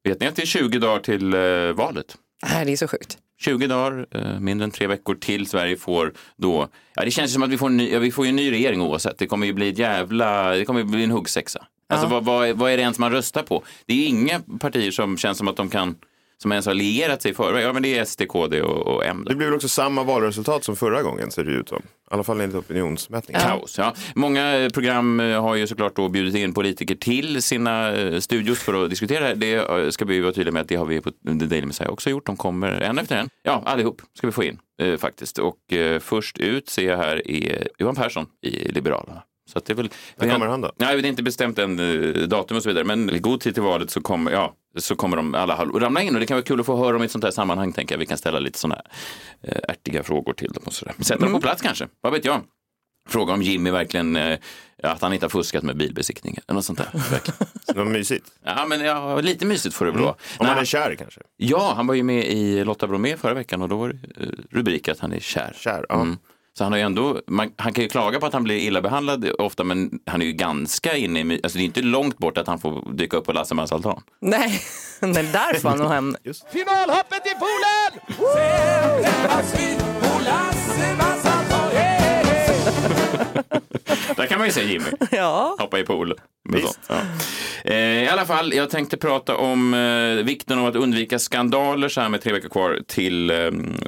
Vet 0.05 0.21
ni 0.21 0.27
att 0.27 0.37
det 0.37 0.43
är 0.43 0.47
20 0.47 0.79
dagar 0.79 1.01
till 1.01 1.35
eh, 1.35 1.41
valet? 1.73 2.17
Nej, 2.51 2.65
det 2.65 2.73
är 2.73 2.77
så 2.77 2.89
sjukt. 2.89 3.19
20 3.41 3.67
dagar, 3.67 4.07
eh, 4.11 4.41
mindre 4.41 4.65
än 4.65 4.71
tre 4.71 4.87
veckor 4.87 5.15
till 5.15 5.47
Sverige 5.47 5.77
får 5.77 6.13
då, 6.37 6.69
ja 6.95 7.05
det 7.05 7.11
känns 7.11 7.33
som 7.33 7.43
att 7.43 7.51
vi 7.51 7.59
får, 7.59 7.67
en 7.67 7.77
ny, 7.77 7.93
ja, 7.93 7.99
vi 7.99 8.11
får 8.11 8.25
ju 8.25 8.29
en 8.29 8.37
ny 8.37 8.53
regering 8.53 8.81
oavsett. 8.81 9.19
Det 9.19 9.27
kommer 9.27 9.47
ju 9.47 9.53
bli 9.53 9.69
ett 9.69 9.79
jävla, 9.79 10.51
det 10.51 10.65
kommer 10.65 10.81
ju 10.81 10.87
bli 10.87 11.05
en 11.05 11.11
huggsexa. 11.11 11.67
Alltså 11.93 12.09
vad, 12.09 12.25
vad, 12.25 12.49
är- 12.49 12.55
vad 12.55 12.73
är 12.73 12.77
det 12.77 12.83
ens 12.83 12.99
man 12.99 13.13
röstar 13.13 13.43
på? 13.43 13.63
Det 13.87 13.93
är 14.05 14.09
inga 14.09 14.41
partier 14.61 14.91
som 14.91 15.17
känns 15.19 15.39
som 15.39 15.49
att 15.49 15.57
de 15.57 15.69
kan, 15.71 15.95
som 16.43 16.53
ens 16.53 16.67
har 16.67 16.75
lierat 16.75 17.23
sig 17.23 17.31
i 17.31 17.35
förväg. 17.35 17.65
Ja 17.65 17.73
men 17.73 17.83
det 17.83 17.99
är 17.99 18.05
SD, 18.05 18.23
KD 18.29 18.63
och, 18.63 18.87
och 18.95 19.05
M. 19.07 19.23
då. 19.25 19.29
Det 19.31 19.37
blir 19.37 19.47
väl 19.47 19.55
också 19.57 19.69
samma 19.69 20.03
valresultat 20.03 20.65
som 20.65 20.77
förra 20.77 21.03
gången 21.03 21.31
ser 21.31 21.45
det 21.45 21.53
ut 21.53 21.69
som. 21.69 21.79
I 21.79 22.15
alla 22.15 22.23
fall 22.25 22.41
enligt 22.41 22.57
opinionsmätningar. 22.57 23.41
Kaos, 23.41 23.79
ja. 23.79 23.95
Många 24.15 24.57
eh, 24.59 24.69
program 24.71 25.21
eh, 25.21 25.43
har 25.43 25.55
ju 25.55 25.67
såklart 25.67 25.97
då 25.97 26.09
bjudit 26.09 26.35
in 26.35 26.55
politiker 26.55 26.95
till 26.95 27.43
sina 27.43 27.93
eh, 27.93 28.21
studios 28.21 28.59
för 28.59 28.85
att 28.85 28.91
diskutera 28.91 29.35
det. 29.35 29.57
Det 29.57 29.93
ska 29.93 30.05
vi 30.05 30.21
vara 30.21 30.33
tydliga 30.33 30.53
med 30.53 30.63
att 30.63 30.69
det 30.69 30.77
har 30.77 30.87
vi 30.87 31.01
på 31.01 31.11
The 31.11 31.31
Daily 31.47 31.67
Messiah 31.67 31.91
också 31.93 32.11
gjort. 32.11 32.27
De 32.27 32.37
kommer 32.37 32.69
en 32.71 32.99
efter 32.99 33.17
en. 33.17 33.29
Ja, 33.43 33.63
allihop 33.67 34.03
ska 34.19 34.27
vi 34.27 34.33
få 34.33 34.45
in 34.45 34.59
eh, 34.83 34.97
faktiskt. 34.97 35.39
Och 35.39 35.73
eh, 35.73 35.99
först 36.01 36.39
ut 36.39 36.69
ser 36.69 36.89
jag 36.91 36.97
här 36.97 37.31
är 37.31 37.69
Johan 37.79 37.95
Persson 37.95 38.27
i 38.43 38.51
Liberalerna. 38.73 39.23
Så 39.53 39.61
det 39.67 39.73
är 39.73 39.75
väl, 39.75 39.91
När 40.17 40.31
kommer 40.31 40.47
han 40.47 40.61
då? 40.61 40.73
Nej, 40.77 41.03
det 41.03 41.09
är 41.09 41.11
inte 41.11 41.23
bestämt 41.23 41.59
än 41.59 41.79
eh, 41.79 42.23
datum 42.23 42.57
och 42.57 42.63
så 42.63 42.69
vidare. 42.69 42.85
Men 42.85 43.11
i 43.11 43.19
god 43.19 43.41
tid 43.41 43.55
till 43.55 43.63
valet 43.63 43.91
så 43.91 44.01
kommer, 44.01 44.33
ja, 44.33 44.55
så 44.79 44.97
kommer 44.97 45.17
de 45.17 45.35
alla 45.35 45.65
ramla 45.65 46.03
in. 46.03 46.15
Och 46.15 46.21
det 46.21 46.27
kan 46.27 46.35
vara 46.35 46.45
kul 46.45 46.61
att 46.61 46.67
få 46.67 46.77
höra 46.77 46.97
om 46.97 47.03
i 47.03 47.05
ett 47.05 47.11
sånt 47.11 47.25
här 47.25 47.31
sammanhang. 47.31 47.73
Tänker 47.73 47.95
jag. 47.95 47.99
Vi 47.99 48.07
kan 48.07 48.19
ställa 48.19 48.39
lite 48.39 48.59
sådana 48.59 48.75
här 48.75 48.87
eh, 49.53 49.61
ärtiga 49.69 50.03
frågor 50.03 50.33
till 50.33 50.53
dem 50.53 50.63
och 50.67 50.73
sådär. 50.73 50.95
Sätta 51.01 51.25
dem 51.25 51.33
på 51.33 51.41
plats 51.41 51.63
kanske, 51.63 51.89
vad 52.01 52.13
vet 52.13 52.25
jag. 52.25 52.41
Fråga 53.09 53.33
om 53.33 53.43
Jimmy 53.43 53.71
verkligen, 53.71 54.17
eh, 54.17 54.39
att 54.83 55.03
han 55.03 55.13
inte 55.13 55.25
har 55.25 55.31
fuskat 55.31 55.63
med 55.63 55.77
bilbesiktningen. 55.77 56.43
Eller 56.47 56.55
något 56.55 56.65
sånt 56.65 56.79
där. 56.79 56.89
Det 57.67 57.79
var 57.79 57.85
mysigt. 57.85 58.27
Ja, 58.45 58.67
men 58.69 58.81
ja, 58.81 59.21
lite 59.21 59.47
mysigt 59.47 59.75
får 59.75 59.85
det 59.85 59.91
väl 59.93 60.01
vara. 60.01 60.13
Om 60.13 60.17
Nej, 60.41 60.49
man 60.49 60.59
är 60.59 60.65
kär 60.65 60.95
kanske. 60.95 61.21
Ja, 61.37 61.73
han 61.77 61.87
var 61.87 61.95
ju 61.95 62.03
med 62.03 62.27
i 62.27 62.65
Lotta 62.65 62.87
Bromé 62.87 63.17
förra 63.17 63.35
veckan 63.35 63.63
och 63.63 63.69
då 63.69 63.77
var 63.77 63.89
det 63.89 64.23
eh, 64.23 64.29
rubrik 64.51 64.89
att 64.89 64.99
han 64.99 65.13
är 65.13 65.21
kär. 65.21 65.53
Kär, 65.57 65.87
ja. 65.89 65.95
Mm. 65.95 66.19
Så 66.59 66.65
han 66.65 66.73
har 66.73 66.79
ju 66.79 66.85
ändå, 66.85 67.21
man, 67.27 67.51
han 67.57 67.73
kan 67.73 67.83
ju 67.85 67.89
klaga 67.89 68.21
på 68.21 68.27
att 68.27 68.33
han 68.33 68.45
blir 68.45 68.57
illa 68.57 68.81
behandlad 68.83 69.31
ofta 69.39 69.65
men 69.65 69.91
han 70.07 70.23
är 70.23 70.27
ju 70.27 70.33
ganska 70.33 70.97
inne 70.97 71.21
i, 71.21 71.41
alltså 71.43 71.59
det 71.59 71.65
är 71.65 71.67
inte 71.67 71.83
långt 71.83 72.19
bort 72.19 72.39
att 72.39 72.47
han 72.47 72.59
får 72.59 72.93
dyka 72.93 73.17
upp 73.17 73.25
på 73.25 73.33
Lassemans 73.33 73.73
altan. 73.73 74.03
Nej, 74.21 74.61
men 75.01 75.13
där 75.15 75.61
får 75.61 75.69
han 75.69 75.79
nog 75.79 75.89
hem. 75.91 76.17
Finalhoppet 76.53 77.27
i 77.27 77.35
poolen! 77.39 78.01
Där 84.17 84.27
kan 84.27 84.39
man 84.39 84.47
ju 84.47 84.53
se 84.53 84.65
Jimmy 84.65 84.85
Ja. 85.11 85.57
hoppa 85.59 85.79
i 85.79 85.85
poolen. 85.85 86.17
Sånt, 86.51 86.79
Ja. 86.89 87.01
Eh, 87.65 88.05
I 88.05 88.09
alla 88.09 88.27
fall, 88.27 88.53
jag 88.53 88.71
tänkte 88.71 88.97
prata 88.97 89.37
om 89.37 89.75
eh, 89.75 90.25
vikten 90.25 90.59
av 90.59 90.67
att 90.67 90.77
undvika 90.77 91.19
skandaler 91.19 91.89
så 91.89 92.01
här 92.01 92.09
med 92.09 92.23
tre 92.23 92.33
veckor 92.33 92.49
kvar 92.49 92.81
till, 92.87 93.31
eh, 93.31 93.37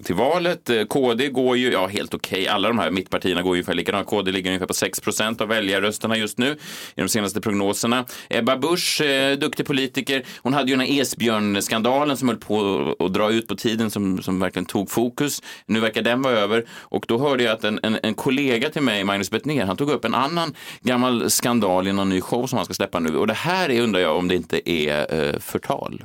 till 0.04 0.14
valet. 0.14 0.70
Eh, 0.70 0.84
KD 0.84 1.28
går 1.28 1.56
ju, 1.56 1.72
ja 1.72 1.86
helt 1.86 2.14
okej, 2.14 2.48
alla 2.48 2.68
de 2.68 2.78
här 2.78 2.90
mittpartierna 2.90 3.42
går 3.42 3.56
ju 3.56 3.60
ungefär 3.60 3.74
likadant. 3.74 4.06
KD 4.06 4.32
ligger 4.32 4.50
ungefär 4.50 4.66
på 4.66 4.74
6 4.74 5.00
procent 5.00 5.40
av 5.40 5.48
väljarrösterna 5.48 6.16
just 6.16 6.38
nu 6.38 6.56
i 6.94 7.00
de 7.00 7.08
senaste 7.08 7.40
prognoserna. 7.40 8.04
Ebba 8.28 8.56
Busch, 8.56 9.02
duktig 9.38 9.66
politiker, 9.66 10.24
hon 10.42 10.54
hade 10.54 10.70
ju 10.70 10.76
den 10.76 10.86
här 10.86 11.00
Esbjörn-skandalen 11.00 12.16
som 12.16 12.28
höll 12.28 12.36
på 12.38 12.96
att 12.98 13.14
dra 13.14 13.30
ut 13.30 13.48
på 13.48 13.56
tiden 13.56 13.90
som, 13.90 14.22
som 14.22 14.40
verkligen 14.40 14.66
tog 14.66 14.90
fokus. 14.90 15.42
Nu 15.66 15.80
verkar 15.80 16.02
den 16.02 16.22
vara 16.22 16.34
över 16.34 16.64
och 16.80 17.04
då 17.08 17.18
hörde 17.18 17.44
jag 17.44 17.52
att 17.52 17.64
en, 17.64 17.80
en, 17.82 17.98
en 18.02 18.14
kollega 18.14 18.70
till 18.70 18.82
mig, 18.82 19.04
Magnus 19.04 19.30
Bettner, 19.30 19.64
han 19.64 19.76
tog 19.76 19.90
upp 19.90 20.04
en 20.04 20.14
annan 20.14 20.54
gammal 20.80 21.30
skandal 21.30 21.88
i 21.88 21.92
någon 21.92 22.08
ny 22.08 22.20
show 22.20 22.43
som 22.48 22.57
han 22.57 22.64
ska 22.64 22.74
släppa 22.74 22.98
nu 22.98 23.16
och 23.16 23.26
det 23.26 23.35
här 23.35 23.70
är, 23.70 23.80
undrar 23.80 24.00
jag 24.00 24.16
om 24.16 24.28
det 24.28 24.35
inte 24.35 24.70
är 24.70 25.14
eh, 25.14 25.38
förtal. 25.38 26.04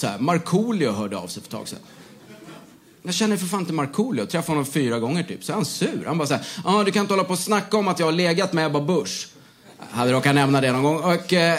Så 0.00 0.06
här, 0.06 0.18
Markoolio 0.18 0.92
hörde 0.92 1.16
av 1.16 1.26
sig 1.26 1.42
för 1.42 1.48
ett 1.48 1.52
tag 1.52 1.68
sedan. 1.68 1.78
Jag 3.02 3.14
känner 3.14 3.36
för 3.36 3.46
fan 3.46 3.60
inte 3.60 3.72
Markoolio. 3.72 4.26
Träffade 4.26 4.52
honom 4.52 4.72
fyra 4.72 4.98
gånger 4.98 5.22
typ. 5.22 5.44
Så 5.44 5.52
är 5.52 5.56
han 5.56 5.64
sur. 5.64 6.04
Han 6.06 6.18
bara 6.18 6.28
såhär, 6.28 6.46
ja 6.64 6.80
ah, 6.80 6.84
du 6.84 6.92
kan 6.92 7.00
inte 7.00 7.12
hålla 7.12 7.24
på 7.24 7.32
och 7.32 7.38
snacka 7.38 7.76
om 7.76 7.88
att 7.88 7.98
jag 7.98 8.06
har 8.06 8.12
legat 8.12 8.52
med 8.52 8.66
Ebba 8.66 8.80
Busch. 8.80 9.28
Jag 9.90 9.96
hade 9.96 10.12
råkat 10.12 10.34
nämna 10.34 10.60
det 10.60 10.72
någon 10.72 10.82
gång. 10.82 10.96
Och, 10.96 11.32
eh, 11.32 11.58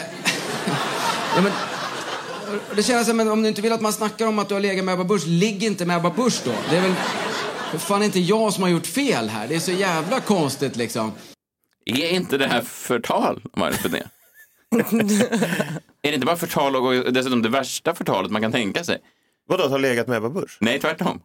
ja, 1.36 1.42
men, 1.42 1.52
det 2.76 2.82
känns 2.82 3.06
som, 3.06 3.16
men 3.16 3.28
om 3.30 3.42
du 3.42 3.48
inte 3.48 3.62
vill 3.62 3.72
att 3.72 3.80
man 3.80 3.92
snackar 3.92 4.26
om 4.26 4.38
att 4.38 4.48
du 4.48 4.54
har 4.54 4.60
legat 4.60 4.84
med 4.84 4.94
Ebba 4.94 5.04
Busch, 5.04 5.26
ligg 5.26 5.62
inte 5.62 5.86
med 5.86 5.96
Ebba 5.96 6.10
Busch 6.10 6.40
då. 6.44 6.52
Det 6.70 6.76
är 6.76 6.82
väl 6.82 6.94
för 7.70 7.78
fan 7.78 8.02
inte 8.02 8.20
jag 8.20 8.52
som 8.52 8.62
har 8.62 8.70
gjort 8.70 8.86
fel 8.86 9.28
här. 9.28 9.48
Det 9.48 9.54
är 9.54 9.60
så 9.60 9.72
jävla 9.72 10.20
konstigt 10.20 10.76
liksom. 10.76 11.12
Är 11.84 12.10
inte 12.10 12.38
det 12.38 12.46
här 12.46 12.62
förtal, 12.62 13.42
Magnus 13.56 13.84
är 13.84 13.88
det 13.88 14.08
inte 16.02 16.26
bara 16.26 16.36
förtal 16.36 16.76
och 16.76 17.12
dessutom 17.12 17.42
det 17.42 17.48
värsta 17.48 17.94
förtalet 17.94 18.30
man 18.30 18.42
kan 18.42 18.52
tänka 18.52 18.84
sig? 18.84 18.98
Vadå 19.48 19.64
att 19.64 19.70
ha 19.70 19.78
legat 19.78 20.06
med 20.08 20.16
Ebba 20.16 20.28
Busch? 20.30 20.56
Nej, 20.60 20.80
tvärtom. 20.80 21.20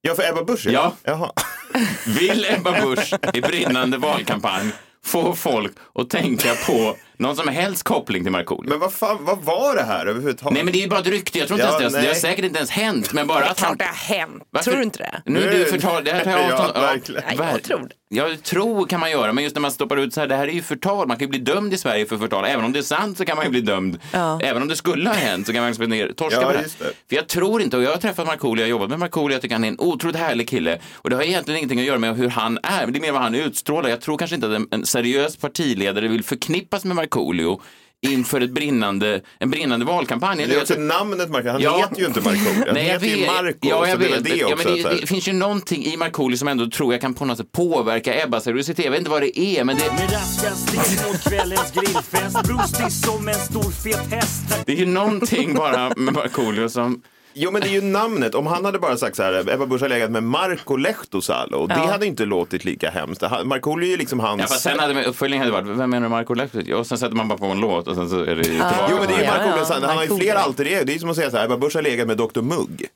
Ja, 0.00 0.14
för 0.14 0.28
Ebba 0.28 0.44
Busch 0.44 0.66
Ja. 0.66 0.92
Jaha. 1.04 1.32
Vill 2.06 2.46
Ebba 2.50 2.80
Busch 2.80 3.14
i 3.34 3.40
brinnande 3.40 3.98
valkampanj 3.98 4.70
få 5.04 5.34
folk 5.34 5.72
att 5.94 6.10
tänka 6.10 6.54
på 6.66 6.96
någon 7.16 7.36
som 7.36 7.48
helst 7.48 7.82
koppling 7.82 8.22
till 8.22 8.32
Markoolio. 8.32 8.68
Men 8.70 8.78
vad, 8.78 8.92
fan, 8.92 9.18
vad 9.20 9.38
var 9.42 9.76
det 9.76 9.82
här 9.82 10.06
överhuvudtaget? 10.06 10.54
Nej 10.54 10.64
men 10.64 10.72
det 10.72 10.78
är 10.78 10.82
ju 10.82 10.88
bara 10.88 11.00
ett 11.00 11.06
rykte, 11.06 11.38
jag 11.38 11.48
tror 11.48 11.60
inte 11.60 11.72
Ja, 11.72 11.80
ens 11.80 11.92
det, 11.92 11.98
har- 11.98 12.02
det 12.02 12.08
har 12.10 12.14
säkert 12.14 12.44
inte 12.44 12.56
ens 12.58 12.70
hänt. 12.70 13.12
Men 13.12 13.26
bara 13.26 13.38
Det 13.40 13.46
är 13.46 13.50
att 13.50 13.60
han... 13.60 13.68
klart 13.76 13.78
det 13.78 13.84
har 13.84 14.16
hänt. 14.18 14.42
Varför- 14.50 14.70
Tror 14.70 14.78
du 14.78 14.84
inte 14.84 14.98
det? 14.98 15.22
Nu 15.32 15.42
är 15.48 15.58
du 15.58 15.64
förtal, 15.64 16.04
det 16.04 16.12
här 16.12 16.24
tar 16.24 16.30
jag 16.30 16.50
Ja, 16.50 16.72
verkligen. 16.80 17.22
Ja, 17.38 17.50
jag 17.52 17.62
tror 17.62 17.78
det. 17.78 17.94
Jag 18.10 18.42
tror 18.42 18.86
kan 18.86 19.00
man 19.00 19.10
göra, 19.10 19.32
men 19.32 19.44
just 19.44 19.56
när 19.56 19.60
man 19.60 19.70
stoppar 19.70 19.96
ut 19.96 20.14
så 20.14 20.20
här, 20.20 20.28
det 20.28 20.36
här 20.36 20.48
är 20.48 20.52
ju 20.52 20.62
förtal. 20.62 21.08
Man 21.08 21.16
kan 21.16 21.24
ju 21.26 21.30
bli 21.30 21.38
dömd 21.38 21.74
i 21.74 21.78
Sverige 21.78 22.06
för 22.06 22.18
förtal. 22.18 22.44
Även 22.44 22.64
om 22.64 22.72
det 22.72 22.78
är 22.78 22.82
sant 22.82 23.18
så 23.18 23.24
kan 23.24 23.36
man 23.36 23.44
ju 23.44 23.50
bli 23.50 23.60
dömd. 23.60 23.98
Ja. 24.12 24.40
Även 24.42 24.62
om 24.62 24.68
det 24.68 24.76
skulle 24.76 25.08
ha 25.08 25.16
hänt 25.16 25.46
så 25.46 25.52
kan 25.52 25.62
man 25.62 25.74
spendera, 25.74 26.12
torska 26.12 26.40
Ja, 26.40 26.46
på 26.46 26.52
det. 26.52 26.68
För 27.08 27.16
jag 27.16 27.26
tror 27.28 27.62
inte, 27.62 27.76
och 27.76 27.82
jag 27.82 27.90
har 27.90 27.96
träffat 27.96 28.26
Markoolio, 28.26 28.62
jag 28.62 28.66
har 28.66 28.70
jobbat 28.70 28.90
med 28.90 28.98
Markoolio, 28.98 29.34
jag 29.34 29.42
tycker 29.42 29.54
han 29.54 29.64
är 29.64 29.68
en 29.68 29.80
otroligt 29.80 30.16
härlig 30.16 30.48
kille. 30.48 30.78
Och 30.94 31.10
det 31.10 31.16
har 31.16 31.22
egentligen 31.22 31.58
ingenting 31.58 31.80
att 31.80 31.86
göra 31.86 31.98
med 31.98 32.16
hur 32.16 32.28
han 32.28 32.58
är, 32.62 32.84
men 32.84 32.92
det 32.92 32.98
är 32.98 33.00
mer 33.00 33.12
vad 33.12 33.22
han 33.22 33.34
utstrålar. 33.34 33.90
Jag 33.90 34.00
tror 34.00 34.18
kanske 34.18 34.34
inte 34.34 34.46
att 34.46 34.54
en, 34.54 34.68
en 34.70 34.86
seriös 34.86 35.36
partiledare 35.36 36.08
vill 36.08 36.24
förknippas 36.24 36.84
med 36.84 36.96
Markoolio 36.96 37.60
inför 38.06 38.40
ett 38.40 38.50
brinnande, 38.50 39.20
en 39.40 39.50
brinnande 39.50 39.86
valkampanj. 39.86 40.46
Det 40.46 40.54
är 40.54 40.60
också 40.60 40.74
namnet 40.74 41.30
Markoolio. 41.30 41.52
Han 41.52 41.62
Ja. 41.62 41.78
heter 41.78 42.00
ju 42.00 42.06
inte 42.06 42.20
Markoolio. 42.20 42.62
Han 42.66 42.74
Nej, 42.74 42.86
jag 42.86 42.92
heter 42.92 43.06
ju 43.06 43.16
vet. 43.16 43.26
Marco. 43.26 43.58
Ja, 43.60 43.82
så 43.84 43.88
jag 43.90 43.98
det 44.00 44.06
är 44.06 44.10
vet. 44.10 44.24
det 44.24 44.36
ja, 44.36 44.56
men 44.56 44.66
det, 44.66 45.00
det 45.00 45.06
finns 45.06 45.28
ju 45.28 45.32
någonting 45.32 45.84
i 45.84 45.96
Markoolio 45.96 46.36
som 46.36 46.48
ändå 46.48 46.70
tror 46.70 46.94
jag 46.94 47.00
kan 47.00 47.14
på 47.14 47.24
något 47.24 47.38
sätt 47.38 47.52
påverka 47.52 48.22
Ebbas 48.24 48.44
seriositet. 48.44 48.84
Jag 48.84 48.90
vet 48.90 48.98
inte 48.98 49.10
vad 49.10 49.22
det 49.22 49.40
är, 49.40 49.64
men 49.64 49.76
det, 49.76 49.84
Med 49.92 50.12
raska 50.12 50.50
steg 50.50 51.06
mot 51.12 51.22
kvällens 51.22 51.72
grillfest 51.72 52.42
Brustig 52.42 52.92
som 52.92 53.28
en 53.28 53.34
stor 53.34 53.70
fet 53.70 54.12
häst 54.12 54.62
det 54.66 54.72
är 54.72 54.76
ju 54.76 54.86
någonting 54.86 55.54
bara 55.54 55.92
med 55.96 56.14
Markoolio 56.14 56.68
som... 56.68 57.02
Jo 57.40 57.50
men 57.50 57.60
det 57.60 57.68
är 57.68 57.72
ju 57.72 57.80
namnet. 57.80 58.34
Om 58.34 58.46
han 58.46 58.64
hade 58.64 58.78
bara 58.78 58.96
sagt 58.96 59.16
så 59.16 59.22
här, 59.22 59.48
Ebba 59.50 59.66
Busch 59.66 59.80
har 59.82 59.88
legat 59.88 60.10
med 60.10 60.22
Marco 60.22 60.76
Lehtosalo. 60.76 61.66
Det 61.66 61.74
Ja. 61.74 61.90
hade 61.90 62.06
inte 62.06 62.24
låtit 62.24 62.64
lika 62.64 62.90
hemskt. 62.90 63.22
Han- 63.22 63.48
Markoolio 63.48 63.86
är 63.86 63.90
ju 63.90 63.96
liksom 63.96 64.20
hans... 64.20 64.40
Ja, 64.40 64.46
fast 64.46 64.60
sen 64.62 64.78
hade 64.78 65.04
uppföljningen 65.04 65.46
hade 65.52 65.62
varit, 65.62 65.78
vem 65.78 65.90
menar 65.90 66.02
du 66.06 66.10
Marco 66.10 66.34
Lehtosalo? 66.34 66.78
Och 66.78 66.86
sen 66.86 66.98
sätter 66.98 67.16
man 67.16 67.28
bara 67.28 67.38
på 67.38 67.46
en 67.46 67.60
låt 67.60 67.88
och 67.88 67.94
sen 67.94 68.08
så 68.10 68.20
är 68.20 68.26
det 68.26 68.32
ju 68.36 68.42
tillbaka. 68.42 68.74
Jo 68.90 68.96
men 68.98 69.08
det 69.08 69.14
är 69.14 69.18
ju 69.18 69.24
Ja, 69.24 69.30
Markoolio. 69.30 69.64
ja, 69.68 69.74
han 69.74 69.82
har 69.82 69.90
ju 69.92 69.96
Markoolio. 69.98 70.22
fler 70.22 70.34
alter 70.34 70.66
ego. 70.68 70.84
Det 70.86 70.94
är 70.94 70.98
som 70.98 71.10
att 71.10 71.16
säga 71.16 71.30
så 71.30 71.36
här, 71.36 71.44
Ebba 71.44 71.56
Busch 71.56 71.74
har 71.74 71.82
legat 71.82 72.06
med 72.06 72.16
Dr 72.16 72.40
Mugg. 72.40 72.86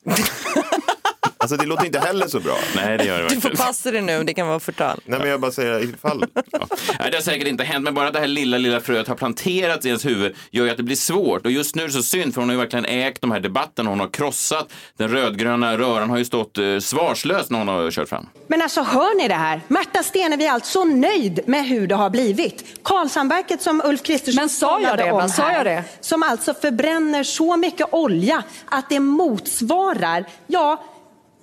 Alltså 1.43 1.57
det 1.57 1.65
låter 1.65 1.85
inte 1.85 1.99
heller 1.99 2.27
så 2.27 2.39
bra. 2.39 2.55
Nej, 2.75 2.97
det 2.97 3.03
gör 3.05 3.17
det 3.17 3.23
Du 3.23 3.29
får 3.29 3.35
verkligen. 3.49 3.57
passa 3.67 3.91
dig 3.91 4.01
nu, 4.01 4.23
det 4.23 4.33
kan 4.33 4.47
vara 4.47 4.59
förtal. 4.59 4.99
Nej 5.05 5.19
men 5.19 5.29
jag 5.29 5.39
bara 5.41 5.51
säger 5.51 5.83
ifall. 5.83 6.25
Ja. 6.51 6.67
Nej, 6.99 7.11
det 7.11 7.17
har 7.17 7.21
säkert 7.21 7.47
inte 7.47 7.63
hänt, 7.63 7.83
men 7.83 7.93
bara 7.93 8.07
att 8.07 8.13
det 8.13 8.19
här 8.19 8.27
lilla, 8.27 8.57
lilla 8.57 8.79
fröet 8.79 9.07
har 9.07 9.15
planterats 9.15 9.85
i 9.85 9.87
ens 9.87 10.05
huvud 10.05 10.35
gör 10.51 10.65
ju 10.65 10.71
att 10.71 10.77
det 10.77 10.83
blir 10.83 10.95
svårt. 10.95 11.45
Och 11.45 11.51
just 11.51 11.75
nu 11.75 11.83
är 11.83 11.87
det 11.87 11.93
så 11.93 12.03
synd, 12.03 12.33
för 12.33 12.41
hon 12.41 12.49
har 12.49 12.53
ju 12.55 12.59
verkligen 12.59 12.85
ägt 12.85 13.21
de 13.21 13.31
här 13.31 13.39
debatterna. 13.39 13.89
Hon 13.89 13.99
har 13.99 14.07
krossat. 14.07 14.67
Den 14.97 15.09
rödgröna 15.09 15.77
röran 15.77 16.09
har 16.09 16.17
ju 16.17 16.25
stått 16.25 16.57
eh, 16.57 16.79
svarslös 16.79 17.49
när 17.49 17.59
hon 17.59 17.67
har 17.67 17.91
kört 17.91 18.09
fram. 18.09 18.27
Men 18.47 18.61
alltså 18.61 18.81
hör 18.81 19.17
ni 19.17 19.27
det 19.27 19.33
här? 19.33 19.61
Märta 19.67 20.03
Stenevi 20.03 20.45
är 20.45 20.51
alltså 20.51 20.83
nöjd 20.83 21.39
med 21.45 21.65
hur 21.65 21.87
det 21.87 21.95
har 21.95 22.09
blivit. 22.09 22.65
Karlshamnsverket 22.83 23.61
som 23.61 23.81
Ulf 23.85 24.03
Kristersson 24.03 24.41
Men 24.41 24.49
sa 24.49 24.79
jag 24.79 24.89
talade 24.89 25.03
det, 25.03 25.11
om 25.11 25.17
va? 25.17 25.27
Sa 25.29 25.43
här, 25.43 25.57
jag 25.57 25.65
det? 25.65 25.83
Som 26.01 26.23
alltså 26.23 26.53
förbränner 26.53 27.23
så 27.23 27.57
mycket 27.57 27.87
olja 27.91 28.43
att 28.65 28.89
det 28.89 28.99
motsvarar, 28.99 30.25
ja, 30.47 30.83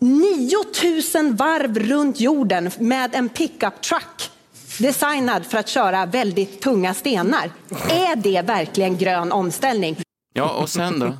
9000 0.00 1.36
varv 1.36 1.78
runt 1.78 2.20
jorden 2.20 2.70
med 2.78 3.14
en 3.14 3.28
pickup 3.28 3.82
truck 3.82 4.30
designad 4.78 5.46
för 5.46 5.58
att 5.58 5.68
köra 5.68 6.06
väldigt 6.06 6.60
tunga 6.60 6.94
stenar. 6.94 7.50
Är 7.90 8.16
det 8.16 8.42
verkligen 8.42 8.98
grön 8.98 9.32
omställning? 9.32 9.96
Ja, 10.32 10.50
och 10.50 10.68
sen 10.68 10.98
då? 10.98 11.16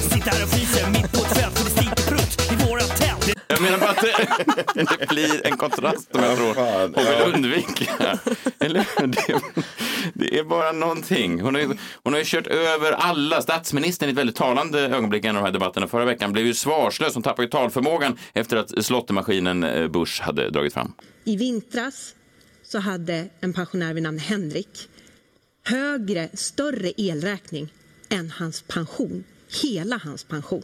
Jag 3.51 3.61
menar 3.61 3.79
bara 3.79 3.91
att 3.91 4.01
det, 4.01 4.97
det 4.99 5.09
blir 5.09 5.47
en 5.47 5.57
kontrast 5.57 6.13
som 6.13 6.23
jag 6.23 6.37
tror 6.37 6.55
hon 6.55 6.93
vill 6.95 7.35
undvika. 7.35 8.19
Eller 8.59 8.87
det, 9.07 9.41
det 10.15 10.39
är 10.39 10.45
bara 10.45 10.73
någonting. 10.73 11.41
Hon 11.41 11.55
har, 11.55 11.63
ju, 11.63 11.69
hon 12.03 12.13
har 12.13 12.21
ju 12.21 12.25
kört 12.27 12.47
över 12.47 12.93
alla. 12.93 13.43
Statsministern 13.43 14.09
i 14.09 14.13
ett 14.13 14.19
väldigt 14.19 14.37
talande 14.37 14.81
ögonblick 14.81 15.25
i 15.25 15.29
en 15.29 15.37
av 15.37 15.43
de 15.43 15.47
här 15.47 15.53
debatterna 15.53 15.89
förra 15.89 16.05
veckan 16.05 16.33
blev 16.33 16.47
ju 16.47 16.55
svarslös. 16.55 17.15
Hon 17.15 17.23
tappade 17.23 17.43
ju 17.43 17.49
talförmågan 17.49 18.19
efter 18.33 18.57
att 18.57 18.85
slottemaskinen 18.85 19.65
eh, 19.65 19.89
Bush 19.89 20.23
hade 20.23 20.51
dragit 20.51 20.75
fram. 20.75 20.93
I 21.25 21.37
vintras 21.37 22.15
så 22.63 22.79
hade 22.79 23.27
en 23.41 23.53
pensionär 23.53 23.95
vid 23.95 24.03
namn 24.03 24.19
Henrik 24.19 24.89
högre, 25.65 26.29
större 26.35 26.93
elräkning 26.97 27.73
än 28.09 28.31
hans 28.31 28.63
pension. 28.63 29.25
Hela 29.63 30.01
hans 30.05 30.25
pension. 30.25 30.63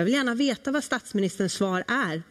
Jag 0.00 0.04
vill 0.04 0.14
gärna 0.14 0.34
veta 0.34 0.70
vad 0.70 0.84
statsministerns 0.84 1.52
svar 1.52 1.84
är. 1.88 2.22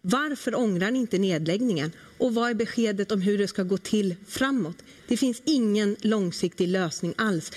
Varför 0.00 0.58
ångrar 0.58 0.90
ni 0.90 0.98
inte 0.98 1.18
nedläggningen? 1.18 1.92
Och 2.18 2.34
vad 2.34 2.50
är 2.50 2.54
beskedet 2.54 3.12
om 3.12 3.20
hur 3.20 3.38
det 3.38 3.48
ska 3.48 3.62
gå 3.62 3.78
till 3.78 4.14
framåt? 4.28 4.76
Det 5.08 5.16
finns 5.16 5.42
ingen 5.44 5.96
långsiktig 6.00 6.68
lösning 6.68 7.14
alls. 7.18 7.52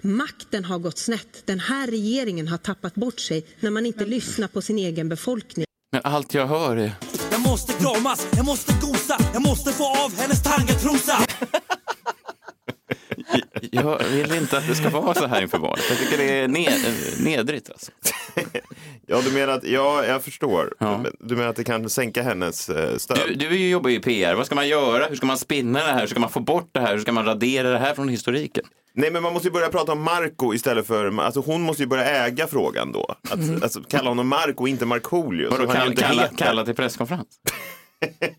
Makten 0.00 0.64
har 0.64 0.78
gått 0.78 0.98
snett. 0.98 1.42
Den 1.44 1.60
här 1.60 1.86
regeringen 1.86 2.48
har 2.48 2.58
tappat 2.58 2.94
bort 2.94 3.20
sig 3.20 3.46
när 3.60 3.70
man 3.70 3.86
inte 3.86 4.06
lyssnar 4.06 4.48
på 4.48 4.62
sin 4.62 4.78
egen 4.78 5.08
befolkning. 5.08 5.66
Men 5.92 6.02
allt 6.04 6.34
jag 6.34 6.46
hör 6.46 6.76
är... 6.76 6.92
Jag 7.30 7.40
måste 7.40 7.72
kramas, 7.72 8.28
jag 8.36 8.44
måste 8.46 8.72
gosa 8.80 9.18
Jag 9.32 9.42
måste 9.42 9.72
få 9.72 10.04
av 10.04 10.14
hennes 10.16 10.42
tangatrosa 10.42 11.18
Jag 13.70 13.98
vill 14.12 14.34
inte 14.34 14.58
att 14.58 14.66
det 14.68 14.74
ska 14.74 14.90
vara 14.90 15.14
så 15.14 15.26
här 15.26 15.42
inför 15.42 15.58
valet. 15.58 15.84
Jag 15.88 15.98
tycker 15.98 16.18
det 16.18 16.38
är 16.38 16.48
ned, 16.48 16.80
nedrigt. 17.20 17.70
Alltså. 17.70 17.92
Ja, 19.06 19.20
du 19.24 19.32
menar 19.32 19.52
att, 19.52 19.64
ja, 19.64 20.04
jag 20.04 20.22
förstår. 20.22 20.74
Ja. 20.78 21.04
Du 21.20 21.36
menar 21.36 21.50
att 21.50 21.56
det 21.56 21.64
kan 21.64 21.90
sänka 21.90 22.22
hennes 22.22 22.68
eh, 22.68 22.96
stöd? 22.96 23.18
Du, 23.28 23.34
du 23.34 23.46
är 23.46 23.58
ju 23.58 23.70
jobbar 23.70 23.90
ju 23.90 23.96
i 23.96 24.00
PR. 24.00 24.34
Vad 24.34 24.46
ska 24.46 24.54
man 24.54 24.68
göra? 24.68 25.06
Hur 25.06 25.16
ska 25.16 25.26
man 25.26 25.38
spinna 25.38 25.78
det 25.78 25.92
här? 25.92 26.00
Hur 26.00 26.06
ska 26.06 26.20
man 26.20 26.30
få 26.30 26.40
bort 26.40 26.68
det 26.72 26.80
här? 26.80 26.94
Hur 26.94 27.00
ska 27.00 27.12
man 27.12 27.24
radera 27.24 27.70
det 27.70 27.78
här 27.78 27.94
från 27.94 28.08
historiken? 28.08 28.64
Nej, 28.94 29.10
men 29.10 29.22
man 29.22 29.32
måste 29.32 29.48
ju 29.48 29.52
börja 29.52 29.68
prata 29.68 29.92
om 29.92 30.02
Marco 30.02 30.54
istället 30.54 30.86
för, 30.86 31.20
alltså 31.20 31.40
hon 31.40 31.62
måste 31.62 31.82
ju 31.82 31.86
börja 31.86 32.04
äga 32.04 32.46
frågan 32.46 32.92
då. 32.92 33.14
Att, 33.30 33.62
alltså, 33.62 33.82
kalla 33.82 34.08
honom 34.08 34.28
Marco 34.28 34.62
och 34.62 34.68
inte 34.68 34.86
Markoolio. 34.86 35.50
Vadå, 35.50 35.94
kalla, 35.94 36.28
kalla 36.36 36.64
till 36.64 36.74
presskonferens? 36.74 37.26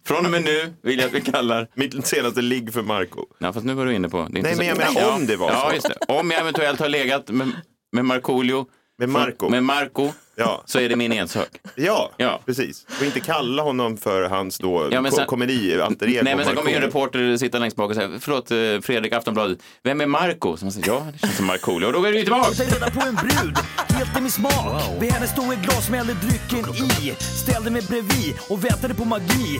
Från 0.07 0.25
och 0.25 0.31
med 0.31 0.43
nu 0.43 0.73
vill 0.83 0.99
jag 0.99 1.07
att 1.07 1.13
vi 1.13 1.21
kallar... 1.21 1.67
Mitt 1.75 2.07
senaste 2.07 2.41
ligg 2.41 2.73
för 2.73 2.81
Marco. 2.81 3.25
Ja, 3.39 3.53
fast 3.53 3.65
nu 3.65 3.73
var 3.73 3.85
du 3.85 3.93
inne 3.95 4.09
på... 4.09 4.27
Nej, 4.29 4.43
så- 4.53 4.57
men 4.57 4.67
jag 4.67 4.77
menar 4.77 5.01
Ja, 5.01 5.15
om 5.15 5.25
det 5.27 5.35
var 5.35 5.49
ja, 5.51 5.65
så. 5.69 5.75
Just 5.75 5.87
det. 5.87 6.13
Om 6.13 6.31
jag 6.31 6.39
eventuellt 6.41 6.79
har 6.79 6.89
legat 6.89 7.29
med, 7.29 7.51
med 7.91 8.05
Markoolio... 8.05 8.65
Med 8.97 9.09
Marco. 9.09 9.49
Med 9.49 9.63
Marco. 9.63 10.11
Ja. 10.45 10.63
Så 10.65 10.79
är 10.79 10.89
det 10.89 10.95
min 10.95 11.11
ensak. 11.11 11.47
Ja, 11.75 12.11
Ja. 12.17 12.39
precis. 12.45 12.85
Och 12.99 13.05
inte 13.05 13.19
kalla 13.19 13.63
honom 13.63 13.97
för 13.97 14.23
hans 14.23 14.57
då 14.57 14.87
Ja, 14.91 15.01
men 15.01 15.11
sen- 15.11 15.25
komedi 15.27 15.77
Nej, 15.99 16.35
men 16.35 16.45
sen 16.45 16.55
kommer 16.55 16.69
ju 16.69 16.75
en 16.75 16.81
reporter 16.81 17.37
sitta 17.37 17.59
längst 17.59 17.77
bak 17.77 17.89
och 17.89 17.95
säga, 17.95 18.09
förlåt 18.19 18.51
eh, 18.51 18.57
Fredrik 18.85 19.13
Aftonbladet, 19.13 19.57
vem 19.83 20.01
är 20.01 20.05
Marco? 20.05 20.57
Så 20.57 20.65
man 20.65 20.71
säger, 20.71 20.87
ja, 20.87 21.07
det 21.13 21.19
känns 21.19 21.37
som 21.37 21.45
Markoolio. 21.45 21.87
Och 21.87 21.93
då 21.93 22.03
är 22.05 22.11
du 22.11 22.17
ju 22.17 22.23
tillbaka! 22.23 22.63
Jag 22.63 22.73
reda 22.75 22.91
på 22.91 23.01
en 23.07 23.15
brud, 23.15 23.57
helt 23.89 24.17
i 24.17 24.21
min 24.21 24.31
smak 24.31 24.83
Vid 24.99 25.11
henne 25.11 25.27
stod 25.27 25.53
ett 25.53 25.61
glas, 25.61 25.85
smällde 25.87 26.13
drycken 26.13 26.73
i 27.01 27.15
Ställde 27.19 27.69
mig 27.71 27.81
bredvid 27.89 28.35
och 28.49 28.65
väntade 28.65 28.93
på 28.93 29.05
magi 29.05 29.59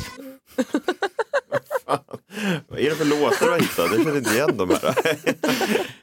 Vad 2.68 2.80
är 2.80 2.90
det 2.90 2.96
för 2.96 3.06
låtar 3.06 3.46
du 3.46 3.52
har 3.52 3.60
hittat? 3.60 3.92
Jag 3.92 4.04
känner 4.04 4.18
inte 4.18 4.34
igen 4.34 4.58
de 4.58 4.70
här. 4.70 4.78
är 4.88 4.94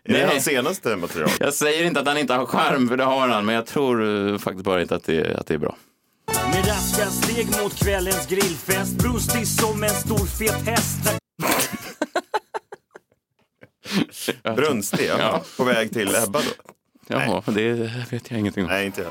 det 0.03 0.13
Nej. 0.13 0.27
hans 0.27 0.45
senaste 0.45 0.97
material? 0.97 1.31
Jag 1.41 1.55
säger 1.55 1.85
inte 1.85 2.01
att 2.01 2.07
han 2.07 2.19
inte 2.19 2.35
har 2.35 2.47
charm, 2.47 2.89
för 2.89 2.97
det 2.97 3.05
har 3.05 3.29
han, 3.29 3.47
men 3.47 3.55
jag 3.55 3.67
tror 3.67 4.29
eh, 4.33 4.39
faktiskt 4.39 4.65
bara 4.65 4.83
inte 4.83 4.95
att 4.95 5.05
det, 5.05 5.39
att 5.39 5.47
det 5.47 5.55
är 5.55 5.59
bra. 5.59 5.77
Med 6.53 6.67
raska 6.69 7.07
steg 7.07 7.47
mot 7.63 7.75
kvällens 7.75 8.27
grillfest 8.27 8.99
Brustig 8.99 9.47
som 9.47 9.83
en 9.83 9.91
stor 9.91 10.27
fet 10.27 10.67
häst 10.67 11.15
Brunstig, 14.57 15.11
ja. 15.19 15.43
På 15.57 15.65
väg 15.65 15.93
till 15.93 16.09
Ebba 16.25 16.41
då? 16.41 16.73
Jaha, 17.07 17.43
det 17.47 17.73
vet 18.11 18.31
jag 18.31 18.41
ingenting 18.41 18.65
om. 18.65 18.71
Nej, 18.71 18.87
inte 18.87 19.01
jag. 19.01 19.11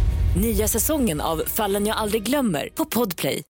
Nya 0.35 0.67
säsongen 0.67 1.21
av 1.21 1.43
Fallen 1.47 1.85
jag 1.85 1.97
aldrig 1.97 2.23
glömmer 2.23 2.69
på 2.75 2.85
Podplay. 2.85 3.43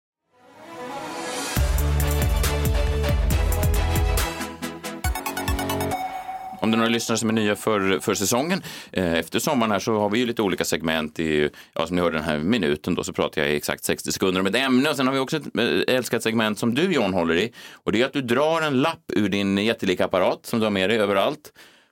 Om 6.62 6.72
det 6.72 6.76
är 6.76 6.78
några 6.78 6.90
lyssnare 6.90 7.18
som 7.18 7.30
är 7.30 7.34
nya 7.34 7.56
för, 7.56 8.00
för 8.00 8.14
säsongen, 8.14 8.64
eh, 8.92 9.14
efter 9.14 9.40
sommaren 9.40 9.72
här 9.72 9.80
så 9.80 10.00
har 10.00 10.10
vi 10.10 10.20
ju 10.20 10.26
lite 10.26 10.42
olika 10.42 10.66
segment. 10.66 11.20
I, 11.20 11.50
ja, 11.74 11.88
som 11.88 11.96
ni 11.96 12.02
hörde 12.02 12.18
den 12.18 12.26
här 12.26 12.40
minuten 12.40 12.96
då 12.96 13.04
så 13.04 13.14
pratar 13.14 13.42
jag 13.42 13.52
i 13.52 13.56
exakt 13.56 13.84
60 13.84 14.12
sekunder 14.12 14.42
om 14.42 14.48
ett 14.48 14.56
ämne 14.56 14.90
och 14.90 14.96
sen 14.96 15.08
har 15.08 15.14
vi 15.14 15.20
också 15.20 15.38
ett 15.38 15.58
eh, 15.58 15.96
älskat 15.96 16.24
segment 16.24 16.60
som 16.60 16.76
du 16.76 16.94
John 16.94 17.14
håller 17.14 17.36
i 17.36 17.54
och 17.74 17.92
det 17.92 18.02
är 18.02 18.06
att 18.06 18.14
du 18.14 18.22
drar 18.22 18.62
en 18.62 18.82
lapp 18.82 19.04
ur 19.14 19.30
din 19.30 19.58
jättelika 19.58 20.06
apparat 20.06 20.46
som 20.46 20.60
du 20.60 20.66
har 20.66 20.72
med 20.72 20.90
dig 20.90 20.98
överallt. 20.98 21.52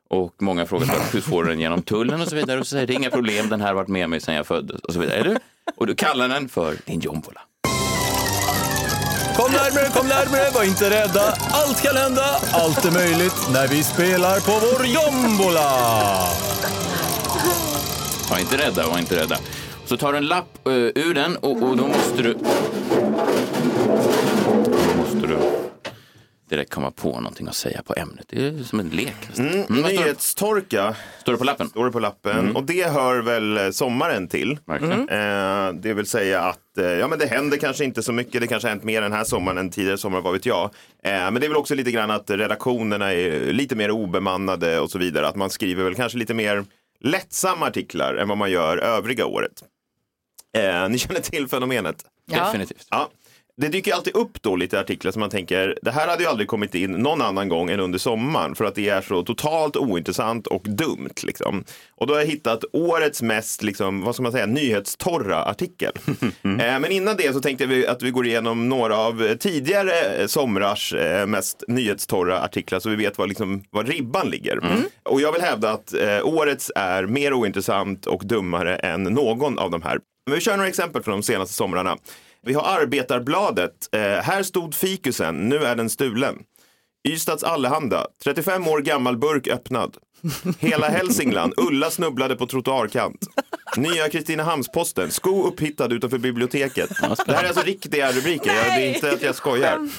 Och 0.10 0.36
många 0.41 0.65
frågar 0.65 0.86
så, 0.86 0.93
hur 1.13 1.22
får 1.22 1.43
du 1.43 1.50
den 1.50 1.60
genom 1.60 1.82
tullen 1.82 2.22
och 2.22 2.28
så 2.28 2.36
vidare 2.36 2.60
och 2.60 2.67
så 2.67 2.72
säger 2.72 2.88
det 2.88 2.93
är 2.93 2.95
inga 2.95 3.10
problem, 3.10 3.50
den 3.50 3.62
här 3.62 3.67
har 3.67 3.76
varit 3.76 3.88
med 3.88 4.10
mig 4.10 4.19
sedan 4.19 4.36
jag 4.36 4.48
föddes 4.48 4.82
och 4.82 4.93
så 4.93 5.00
vidare. 5.00 5.17
Eller? 5.17 5.38
Och 5.76 5.88
du 5.88 5.95
kallar 5.95 6.30
den 6.30 6.50
för 6.50 6.76
din 6.86 7.00
jombola. 7.00 7.41
Kom 9.36 9.52
närmare, 9.52 9.89
kom 9.93 10.08
närmare, 10.08 10.52
var 10.54 10.63
inte 10.63 10.89
rädda. 10.89 11.22
Allt 11.52 11.84
kan 11.84 11.95
hända, 11.95 12.26
allt 12.52 12.86
är 12.86 12.91
möjligt 12.91 13.50
när 13.54 13.67
vi 13.67 13.84
spelar 13.84 14.39
på 14.39 14.52
vår 14.52 14.86
jombola. 14.86 15.69
Var 18.30 18.39
inte 18.39 18.58
rädda, 18.58 18.88
var 18.89 19.00
inte 19.00 19.15
rädda. 19.15 19.38
Så 19.86 19.98
tar 19.98 20.12
du 20.12 20.17
en 20.17 20.28
lapp 20.28 20.60
uh, 20.67 20.74
ur 20.74 21.13
den 21.13 21.36
och, 21.36 21.63
och 21.63 21.78
då 21.78 21.88
måste 21.88 22.22
du... 22.22 22.34
Då 24.63 24.98
måste 24.98 25.28
du 25.28 25.38
direkt 26.50 26.72
komma 26.74 26.92
på 26.92 27.12
någonting 27.20 27.48
att 27.48 27.56
säga 27.56 27.82
på 27.84 27.94
ämnet. 27.98 28.26
Det 28.30 28.48
är 28.48 28.64
som 28.64 28.80
en 28.80 28.90
lek. 28.90 29.16
Mm, 29.38 29.64
Mm, 29.70 29.82
nyhetstorka. 29.82 30.96
Står 31.22 31.32
det 31.32 31.38
på 31.38 31.44
lappen? 31.44 31.70
Står 31.70 31.86
det 31.86 31.92
på 31.92 32.00
lappen. 32.00 32.40
Mm. 32.40 32.56
Och 32.56 32.64
det 32.64 32.92
hör 32.92 33.22
väl 33.22 33.58
eh, 33.58 33.70
sommaren 33.70 34.28
till. 34.28 34.58
Verkligen. 34.66 35.10
Eh, 35.10 35.74
det 35.82 35.94
vill 35.94 36.06
säga 36.06 36.42
att 36.42 36.78
eh, 36.78 36.86
ja, 36.86 37.08
men 37.08 37.20
det 37.20 37.26
händer 37.26 37.58
kanske 37.58 37.86
inte 37.86 38.04
så 38.04 38.12
mycket. 38.12 38.42
Det 38.42 38.48
kanske 38.48 38.68
har 38.68 38.70
hänt 38.72 38.84
mer 38.84 39.02
den 39.02 39.14
här 39.14 39.24
sommaren 39.24 39.58
än 39.58 39.70
tidigare 39.72 39.98
sommar, 39.98 40.22
vad 40.22 40.34
vet 40.34 40.46
jag. 40.46 40.64
Eh, 41.04 41.12
men 41.12 41.34
det 41.34 41.46
är 41.46 41.50
väl 41.50 41.58
också 41.58 41.76
lite 41.76 41.92
grann 41.92 42.12
att 42.12 42.30
redaktionerna 42.30 43.14
är 43.14 43.54
lite 43.54 43.76
mer 43.76 43.92
obemannade 43.92 44.80
och 44.80 44.92
så 44.92 45.00
vidare. 45.00 45.28
Att 45.28 45.36
man 45.36 45.50
skriver 45.50 45.84
väl 45.84 45.96
kanske 45.96 46.18
lite 46.18 46.34
mer 46.34 46.66
lättsamma 47.02 47.68
artiklar 47.68 48.16
än 48.16 48.28
vad 48.28 48.38
man 48.38 48.52
gör 48.52 48.78
övriga 48.78 49.26
året. 49.26 49.64
Eh, 50.58 50.90
ni 50.90 50.98
känner 50.98 51.20
till 51.20 51.48
fenomenet? 51.48 52.06
Ja. 52.32 52.46
Definitivt. 52.46 52.88
Ja. 52.90 53.10
Det 53.62 53.67
dyker 53.67 53.93
alltid 53.93 54.15
upp 54.15 54.41
då 54.41 54.56
lite 54.56 54.80
artiklar 54.80 55.12
som 55.12 55.19
man 55.19 55.30
tänker, 55.30 55.78
det 55.82 55.91
här 55.91 56.08
hade 56.08 56.24
ju 56.24 56.30
aldrig 56.30 56.48
kommit 56.48 56.76
in 56.76 56.91
någon 56.91 57.22
annan 57.22 57.50
gång 57.50 57.69
än 57.69 57.80
under 57.80 58.00
sommaren 58.00 58.56
för 58.56 58.65
att 58.65 58.76
det 58.76 58.89
är 58.89 59.02
så 59.02 59.24
totalt 59.24 59.76
ointressant 59.76 60.48
och 60.48 60.62
dumt. 60.63 61.13
Liksom. 61.24 61.63
Och 61.91 62.08
då 62.08 62.13
har 62.13 62.19
jag 62.19 62.28
hittat 62.28 62.63
årets 62.74 63.22
mest, 63.22 63.63
liksom, 63.63 64.02
vad 64.02 64.15
ska 64.15 64.24
man 64.24 64.32
säga, 64.32 64.45
nyhetstorra 64.45 65.43
artikel. 65.43 65.91
Eh, 66.43 66.80
men 66.80 66.91
innan 66.91 67.15
det 67.17 67.34
så 67.34 67.39
tänkte 67.39 67.65
vi 67.65 67.88
att 67.88 68.04
vi 68.04 68.12
går 68.12 68.26
igenom 68.28 68.69
några 68.69 68.98
av 68.98 69.36
tidigare 69.36 69.91
eh, 69.91 70.28
somrars 70.28 70.93
eh, 70.93 71.26
mest 71.26 71.63
nyhetstorra 71.67 72.41
artiklar 72.41 72.80
så 72.80 72.89
vi 72.89 72.95
vet 72.95 73.17
var, 73.17 73.28
liksom, 73.28 73.63
var 73.69 73.84
ribban 73.84 74.30
ligger. 74.30 74.60
Och 75.04 75.22
jag 75.22 75.32
vill 75.32 75.41
hävda 75.41 75.72
att 75.72 75.93
eh, 75.93 76.26
årets 76.26 76.72
är 76.76 77.04
mer 77.06 77.34
ointressant 77.34 78.06
och 78.06 78.22
dummare 78.26 78.76
än 78.76 79.04
någon 79.04 79.60
av 79.60 79.72
de 79.72 79.82
här. 79.82 80.00
Men 80.26 80.36
vi 80.36 80.41
kör 80.41 80.58
några 80.58 80.69
exempel 80.69 81.04
från 81.04 81.12
de 81.12 81.24
senaste 81.24 81.54
somrarna. 81.54 81.98
Vi 82.45 82.54
har 82.54 82.63
Arbetarbladet. 82.63 83.71
Eh, 83.91 84.02
här 84.02 84.43
stod 84.43 84.75
fikusen, 84.75 85.49
nu 85.49 85.56
är 85.56 85.75
den 85.75 85.89
stulen. 85.89 86.36
Ystads 87.08 87.44
Allehanda, 87.44 88.08
35 88.24 88.68
år 88.68 88.80
gammal 88.82 89.18
burk 89.18 89.48
öppnad. 89.48 89.98
Hela 90.60 90.88
Hälsingland, 90.90 91.54
Ulla 91.58 91.90
snubblade 91.92 92.36
på 92.36 92.48
trottoarkant. 92.48 93.28
Nya 93.78 94.08
Kristinehamns-Posten, 94.10 95.12
sko 95.12 95.48
upphittad 95.48 95.94
utanför 95.94 96.18
biblioteket. 96.18 96.90
Det 97.26 97.34
här 97.34 97.44
är 97.44 97.48
alltså 97.48 97.64
riktiga 97.64 98.12
rubriker, 98.12 98.56
jag, 98.56 98.66
det 98.66 98.86
är 98.86 98.96
inte 98.96 99.12
att 99.12 99.22
jag 99.22 99.36
skojar. 99.36 99.90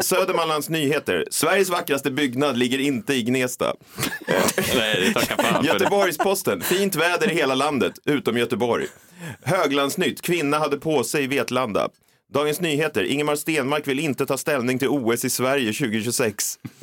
Södermanlands 0.00 0.68
Nyheter, 0.68 1.24
Sveriges 1.30 1.70
vackraste 1.70 2.10
byggnad 2.10 2.56
ligger 2.56 2.78
inte 2.78 3.14
i 3.14 3.22
Gnesta. 3.22 3.74
Göteborgs-Posten, 5.62 6.60
fint 6.60 6.96
väder 6.96 7.32
i 7.32 7.34
hela 7.34 7.54
landet, 7.54 7.92
utom 8.04 8.38
Göteborg. 8.38 8.86
Höglandsnytt, 9.42 10.22
kvinna 10.22 10.58
hade 10.58 10.76
på 10.76 11.04
sig 11.04 11.24
i 11.24 11.26
Vetlanda. 11.26 11.88
Dagens 12.34 12.60
Nyheter, 12.60 13.04
Ingemar 13.04 13.36
Stenmark 13.36 13.88
vill 13.88 13.98
inte 13.98 14.26
ta 14.26 14.36
ställning 14.36 14.78
till 14.78 14.88
OS 14.88 15.24
i 15.24 15.30
Sverige 15.30 15.72
2026. 15.72 16.58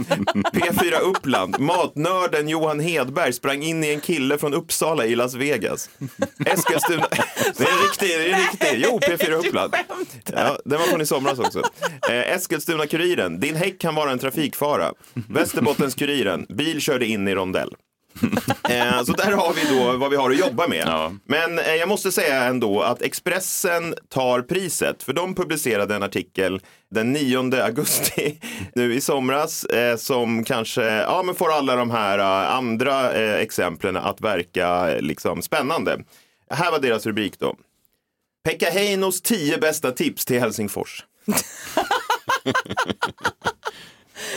P4 0.53 0.99
Uppland, 0.99 1.59
matnörden 1.59 2.49
Johan 2.49 2.79
Hedberg 2.79 3.33
sprang 3.33 3.63
in 3.63 3.83
i 3.83 3.89
en 3.89 3.99
kille 3.99 4.37
från 4.37 4.53
Uppsala 4.53 5.05
i 5.05 5.15
Las 5.15 5.33
Vegas. 5.33 5.89
Eskilstuna, 6.45 7.07
det 7.57 7.63
är 7.63 7.71
en 7.71 7.83
riktig, 7.83 8.09
det 8.09 8.29
är 8.29 8.33
en 8.33 8.39
riktig. 8.39 8.83
Jo, 8.85 8.99
P4 8.99 9.31
Uppland. 9.31 9.75
Ja, 10.33 10.57
den 10.65 10.79
var 10.79 10.85
från 10.87 11.01
i 11.01 11.05
somras 11.05 11.39
också. 11.39 11.59
Eh, 12.09 12.35
Eskilstuna-Kuriren, 12.35 13.39
din 13.39 13.55
häck 13.55 13.79
kan 13.79 13.95
vara 13.95 14.11
en 14.11 14.19
trafikfara. 14.19 14.93
Västerbottens-Kuriren, 15.13 16.45
bil 16.49 16.81
körde 16.81 17.05
in 17.05 17.27
i 17.27 17.35
rondell. 17.35 17.75
Eh, 18.69 19.03
så 19.03 19.13
där 19.13 19.31
har 19.31 19.53
vi 19.53 19.75
då 19.75 19.97
vad 19.97 20.11
vi 20.11 20.15
har 20.15 20.31
att 20.31 20.39
jobba 20.39 20.67
med. 20.67 21.17
Men 21.25 21.59
eh, 21.59 21.75
jag 21.75 21.89
måste 21.89 22.11
säga 22.11 22.43
ändå 22.43 22.81
att 22.81 23.01
Expressen 23.01 23.95
tar 24.09 24.41
priset. 24.41 25.03
För 25.03 25.13
de 25.13 25.35
publicerade 25.35 25.95
en 25.95 26.03
artikel 26.03 26.61
den 26.91 27.13
9 27.13 27.63
augusti 27.63 28.39
nu 28.75 28.93
i 28.93 29.01
somras 29.01 29.63
eh, 29.63 29.97
som 29.97 30.43
kanske 30.43 30.83
ja, 30.83 31.23
men 31.25 31.35
får 31.35 31.51
alla 31.51 31.75
de 31.75 31.91
här 31.91 32.19
andra 32.57 33.11
exemplen 33.39 33.97
att 33.97 34.21
verka 34.21 34.85
liksom 34.99 35.41
spännande. 35.41 35.99
Här 36.49 36.71
var 36.71 36.79
deras 36.79 37.05
rubrik 37.05 37.39
då. 37.39 37.55
Pekka 38.43 38.69
Heinos 38.69 39.21
10 39.21 39.57
bästa 39.57 39.91
tips 39.91 40.25
till 40.25 40.39
Helsingfors. 40.39 41.05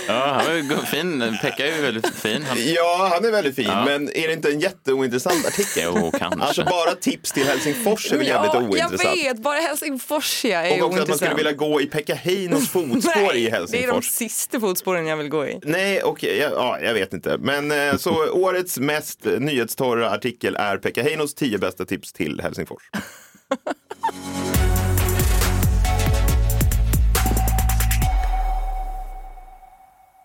Ja, 0.09 0.33
han 0.37 0.46
var 0.46 0.52
ju 0.54 0.87
fin. 0.87 1.38
Pekka 1.42 1.66
är 1.66 1.76
ju 1.76 1.83
väldigt 1.83 2.14
fin. 2.14 2.42
Han... 2.48 2.59
Ja, 2.74 3.11
han 3.14 3.24
är 3.24 3.30
väldigt 3.30 3.57
fin, 3.57 3.64
Ja. 3.68 3.85
men 3.85 4.09
är 4.09 4.26
det 4.28 4.33
inte 4.33 4.50
en 4.50 4.61
jätteointressant 4.61 5.46
artikel? 5.46 5.83
Jo, 5.96 6.12
kanske. 6.18 6.40
Alltså 6.40 6.64
bara 6.64 6.94
tips 6.94 7.33
till 7.33 7.44
Helsingfors 7.44 8.12
är 8.12 8.16
väl 8.18 8.26
jävligt 8.26 8.54
Ja, 8.54 8.61
jag 8.62 8.70
ointressant? 8.70 9.16
vet, 9.24 9.38
bara 9.38 9.59
Helsingfors 9.61 10.44
ja, 10.44 10.50
är 10.59 10.66
Och 10.66 10.72
också 10.72 10.85
att 10.85 10.90
man 10.90 10.98
ointressant. 10.98 11.16
skulle 11.20 11.35
vilja 11.35 11.52
gå 11.52 11.80
i 11.80 11.87
Pekka 11.87 12.14
Heinos 12.14 12.68
fotspår 12.70 13.33
Nej, 13.33 13.37
i 13.37 13.44
det 13.44 13.46
är 13.48 13.50
de 13.50 13.57
Helsingfors. 13.57 14.04
sista 14.11 14.61
fotspåren 14.61 15.07
jag 15.07 15.16
vill 15.16 15.28
gå 15.28 15.46
i. 15.46 15.59
Nej, 15.62 16.02
okej, 16.02 16.38
ja, 16.38 16.48
ja, 16.52 16.80
jag 16.80 16.94
vet 16.94 17.12
inte. 17.12 17.38
Men 17.38 17.70
eh, 17.72 17.96
så 17.96 18.30
årets 18.33 18.78
mest 18.78 19.24
nyhetstorra 19.38 20.11
artikel 20.11 20.57
är 20.57 20.76
Pekka 20.76 21.02
Heinos 21.02 21.35
10 21.35 21.59
bästa 21.59 21.85
tips 21.85 22.12
till 22.12 22.40
Helsingfors. 22.42 22.83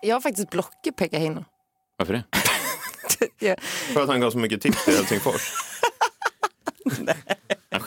Jag 0.02 0.16
har 0.16 0.20
faktiskt 0.20 0.50
blockat 0.50 0.96
Pekka 0.96 1.18
Heino. 1.18 1.44
Varför 1.98 2.12
det? 2.12 2.24
Ja. 3.38 3.56
För 3.92 4.02
att 4.02 4.08
han 4.08 4.20
gav 4.20 4.30
så 4.30 4.38
mycket 4.38 4.60
tips 4.60 4.84
till 4.84 4.94
Helsingfors. 4.94 5.52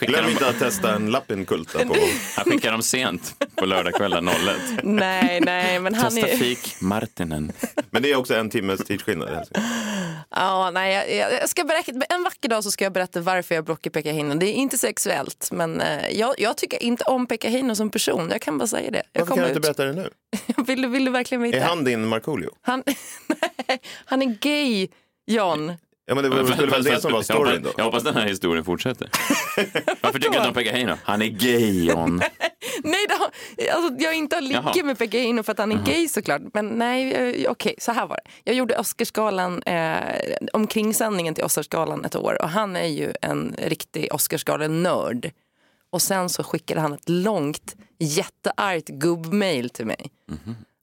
Glöm 0.00 0.28
inte 0.30 0.48
att 0.48 0.58
testa 0.58 0.94
en 0.94 1.10
Lappinkulta 1.10 1.78
på... 1.86 1.94
Han 2.36 2.44
skickar 2.44 2.72
dem 2.72 2.82
sent 2.82 3.44
på 3.56 3.66
lördagskvällen 3.66 4.28
01. 4.28 4.36
Nej, 4.82 5.40
nej, 5.40 5.80
men 5.80 5.94
han 5.94 6.10
Testa 6.10 6.28
är... 6.28 6.36
fik 6.36 6.80
Martinen. 6.80 7.52
Men 7.90 8.02
det 8.02 8.10
är 8.10 8.16
också 8.16 8.34
en 8.34 8.50
timmes 8.50 8.84
tidsskillnad 8.84 9.28
i 9.28 9.34
Helsingfors. 9.34 9.64
Ja, 10.36 10.70
nej, 10.70 11.16
jag, 11.16 11.32
jag 11.32 11.48
ska 11.48 11.64
berätta, 11.64 11.92
en 12.08 12.22
vacker 12.24 12.48
dag 12.48 12.64
så 12.64 12.70
ska 12.70 12.84
jag 12.84 12.92
berätta 12.92 13.20
varför 13.20 13.54
jag 13.54 13.64
blockar 13.64 13.90
Pekka 13.90 14.12
Heino. 14.12 14.34
Det 14.34 14.46
är 14.46 14.52
inte 14.52 14.78
sexuellt, 14.78 15.48
men 15.52 15.80
eh, 15.80 16.08
jag, 16.18 16.34
jag 16.38 16.56
tycker 16.56 16.82
inte 16.82 17.04
om 17.04 17.26
Pekka 17.26 17.48
Heino 17.48 17.74
som 17.74 17.90
person. 17.90 18.28
Jag 18.32 18.40
kan 18.42 18.58
bara 18.58 18.66
säga 18.66 18.90
det. 18.90 19.02
Jag 19.12 19.20
Varför 19.20 19.34
kan 19.34 19.42
du 19.44 19.48
inte 19.48 19.60
berätta 19.60 19.84
det 19.84 19.92
nu? 19.92 20.10
vill, 20.66 20.82
du- 20.82 20.88
vill 20.88 21.04
du 21.04 21.10
verkligen 21.10 21.42
veta? 21.42 21.56
Är 21.58 21.62
han 21.64 21.84
din 21.84 22.06
Markoolio? 22.08 22.50
Han, 22.62 22.82
nej, 23.68 23.80
han 24.04 24.22
är 24.22 24.26
gay, 24.40 24.88
John. 25.26 25.72
Ja, 26.06 26.14
men 26.14 26.24
det 26.24 26.30
var 26.30 26.66
väl 26.70 26.84
det 26.84 27.00
som 27.00 27.12
var 27.12 27.22
storyn 27.22 27.62
då? 27.62 27.70
Jag 27.76 27.84
hoppas 27.84 28.02
den 28.02 28.14
här 28.14 28.26
historien 28.26 28.64
fortsätter. 28.64 29.10
Varför 30.00 30.18
tycker 30.18 30.30
du 30.30 30.36
inte 30.36 30.48
om 30.48 30.54
Pekka 30.54 30.72
Heino? 30.72 30.92
Han 31.04 31.22
är 31.22 31.26
gay, 31.26 31.84
John. 31.84 32.16
Nej, 32.84 33.06
det 33.08 33.14
har, 33.14 33.30
alltså, 33.76 34.04
jag 34.04 34.14
inte 34.14 34.36
har 34.36 34.42
Jaha. 34.42 34.72
ligget 34.72 34.86
med 34.86 34.98
Pekka 34.98 35.18
Heino 35.18 35.42
för 35.42 35.52
att 35.52 35.58
han 35.58 35.72
är 35.72 35.76
Jaha. 35.76 35.84
gay 35.84 36.08
såklart. 36.08 36.42
Men 36.52 36.66
nej, 36.66 37.12
eh, 37.12 37.50
okej, 37.50 37.74
så 37.78 37.92
här 37.92 38.06
var 38.06 38.16
det. 38.24 38.30
Jag 38.44 38.56
gjorde 38.56 38.78
Oscarsgalan, 38.78 39.62
eh, 39.62 39.96
omkringsändningen 40.52 41.34
till 41.34 41.44
Oscarsgalan 41.44 42.04
ett 42.04 42.16
år 42.16 42.42
och 42.42 42.48
han 42.48 42.76
är 42.76 42.86
ju 42.86 43.12
en 43.22 43.54
riktig 43.58 44.08
Oscarsgalan-nörd. 44.12 45.30
Och 45.90 46.02
sen 46.02 46.28
så 46.28 46.42
skickade 46.44 46.80
han 46.80 46.92
ett 46.92 47.08
långt, 47.08 47.74
jätteargt 47.98 48.88
gubbmail 48.88 49.70
till 49.70 49.86
mig. 49.86 50.10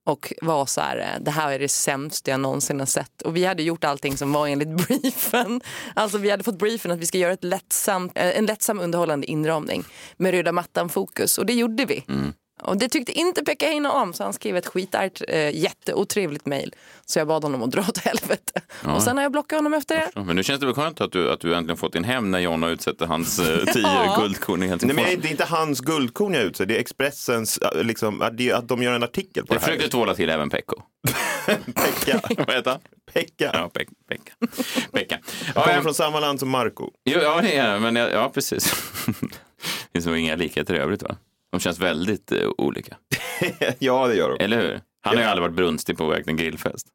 Och 0.03 0.33
var 0.41 0.65
så 0.65 0.81
här, 0.81 0.97
eh, 0.97 1.23
det 1.23 1.31
här 1.31 1.51
är 1.51 1.59
det 1.59 1.67
sämsta 1.67 2.31
jag 2.31 2.39
någonsin 2.39 2.79
har 2.79 2.87
sett. 2.87 3.21
Och 3.21 3.35
vi 3.35 3.45
hade 3.45 3.63
gjort 3.63 3.83
allting 3.83 4.17
som 4.17 4.33
var 4.33 4.47
enligt 4.47 4.69
briefen. 4.87 5.61
Alltså 5.95 6.17
vi 6.17 6.29
hade 6.29 6.43
fått 6.43 6.59
briefen 6.59 6.91
att 6.91 6.99
vi 6.99 7.05
ska 7.05 7.17
göra 7.17 7.33
ett 7.33 7.43
lättsamt, 7.43 8.11
eh, 8.15 8.37
en 8.37 8.45
lättsam 8.45 8.79
underhållande 8.79 9.31
inramning 9.31 9.83
med 10.17 10.31
röda 10.31 10.51
mattan-fokus. 10.51 11.37
Och 11.37 11.45
det 11.45 11.53
gjorde 11.53 11.85
vi. 11.85 12.03
Mm. 12.07 12.33
Och 12.61 12.77
det 12.77 12.89
tyckte 12.89 13.11
inte 13.11 13.43
Pekka 13.43 13.65
Heino 13.67 13.89
om 13.89 14.13
så 14.13 14.23
han 14.23 14.33
skrev 14.33 14.55
ett 14.57 14.67
skitargt 14.67 15.21
eh, 15.27 15.55
jätteotrevligt 15.55 16.45
mejl. 16.45 16.75
Så 17.05 17.19
jag 17.19 17.27
bad 17.27 17.43
honom 17.43 17.63
att 17.63 17.71
dra 17.71 17.81
åt 17.81 17.97
helvete. 17.97 18.61
Ja. 18.83 18.95
Och 18.95 19.03
sen 19.03 19.17
har 19.17 19.23
jag 19.23 19.31
blockat 19.31 19.57
honom 19.57 19.73
efter 19.73 19.95
det. 20.15 20.21
Men 20.23 20.35
nu 20.35 20.43
känns 20.43 20.59
det 20.59 20.65
väl 20.65 20.75
skönt 20.75 21.01
att 21.01 21.11
du, 21.11 21.31
att 21.31 21.39
du 21.39 21.55
äntligen 21.55 21.77
fått 21.77 21.93
din 21.93 22.03
hem 22.03 22.31
när 22.31 22.39
Jonna 22.39 22.69
utsätter 22.69 23.05
hans 23.05 23.39
eh, 23.39 23.65
tio 23.73 23.81
Ja. 23.83 24.15
guldkorn 24.19 24.63
i 24.63 24.67
Nej, 24.67 24.77
men 24.81 24.95
det 24.95 25.27
är 25.27 25.31
inte 25.31 25.45
hans 25.45 25.79
guldkorn 25.79 26.33
jag 26.33 26.43
utser, 26.43 26.65
det 26.65 26.75
är 26.75 26.79
Expressens, 26.79 27.57
äh, 27.57 27.83
liksom, 27.83 28.21
att 28.21 28.37
det- 28.37 28.51
att 28.51 28.67
de 28.67 28.83
gör 28.83 28.93
en 28.93 29.03
artikel 29.03 29.45
på 29.45 29.53
Jag 29.53 29.61
det 29.61 29.65
här. 29.65 29.73
försökte 29.73 29.91
tvåla 29.91 30.15
till 30.15 30.29
även 30.29 30.49
Pekko. 30.49 30.75
Pekka. 31.45 32.21
Vad 32.47 32.55
heter 32.55 32.71
han? 32.71 32.79
Pekka. 33.13 33.51
Ja, 33.53 33.69
Pek, 33.73 33.87
Pekka. 34.09 34.33
Pekka. 34.91 35.19
Jag 35.19 35.51
Ja, 35.55 35.61
kommer 35.63 35.75
ja, 35.75 35.81
från 35.81 35.93
samma 35.93 36.19
land 36.19 36.39
som 36.39 36.49
Marco. 36.49 36.89
jo, 37.05 37.19
ja, 37.19 37.41
det, 37.41 37.79
men 37.79 37.95
jag- 37.95 38.11
ja, 38.11 38.31
precis. 38.33 38.73
Det 39.05 39.93
finns 39.93 40.05
nog 40.05 40.17
inga 40.17 40.35
likheter 40.35 40.73
i 40.73 40.77
övrigt, 40.77 41.03
va? 41.03 41.15
De 41.51 41.59
känns 41.59 41.79
väldigt 41.79 42.31
eh, 42.31 42.37
olika. 42.57 42.95
ja, 43.79 44.07
det 44.07 44.15
gör 44.15 44.29
de. 44.29 44.43
Eller 44.43 44.57
hur? 44.57 44.81
Han 45.03 45.15
har 45.15 45.23
ju 45.23 45.29
aldrig 45.29 45.41
varit 45.41 45.55
brunstig 45.55 45.97
på 45.97 46.07
väg 46.07 46.23
till 46.23 46.31
en 46.31 46.37
grillfest. 46.37 46.87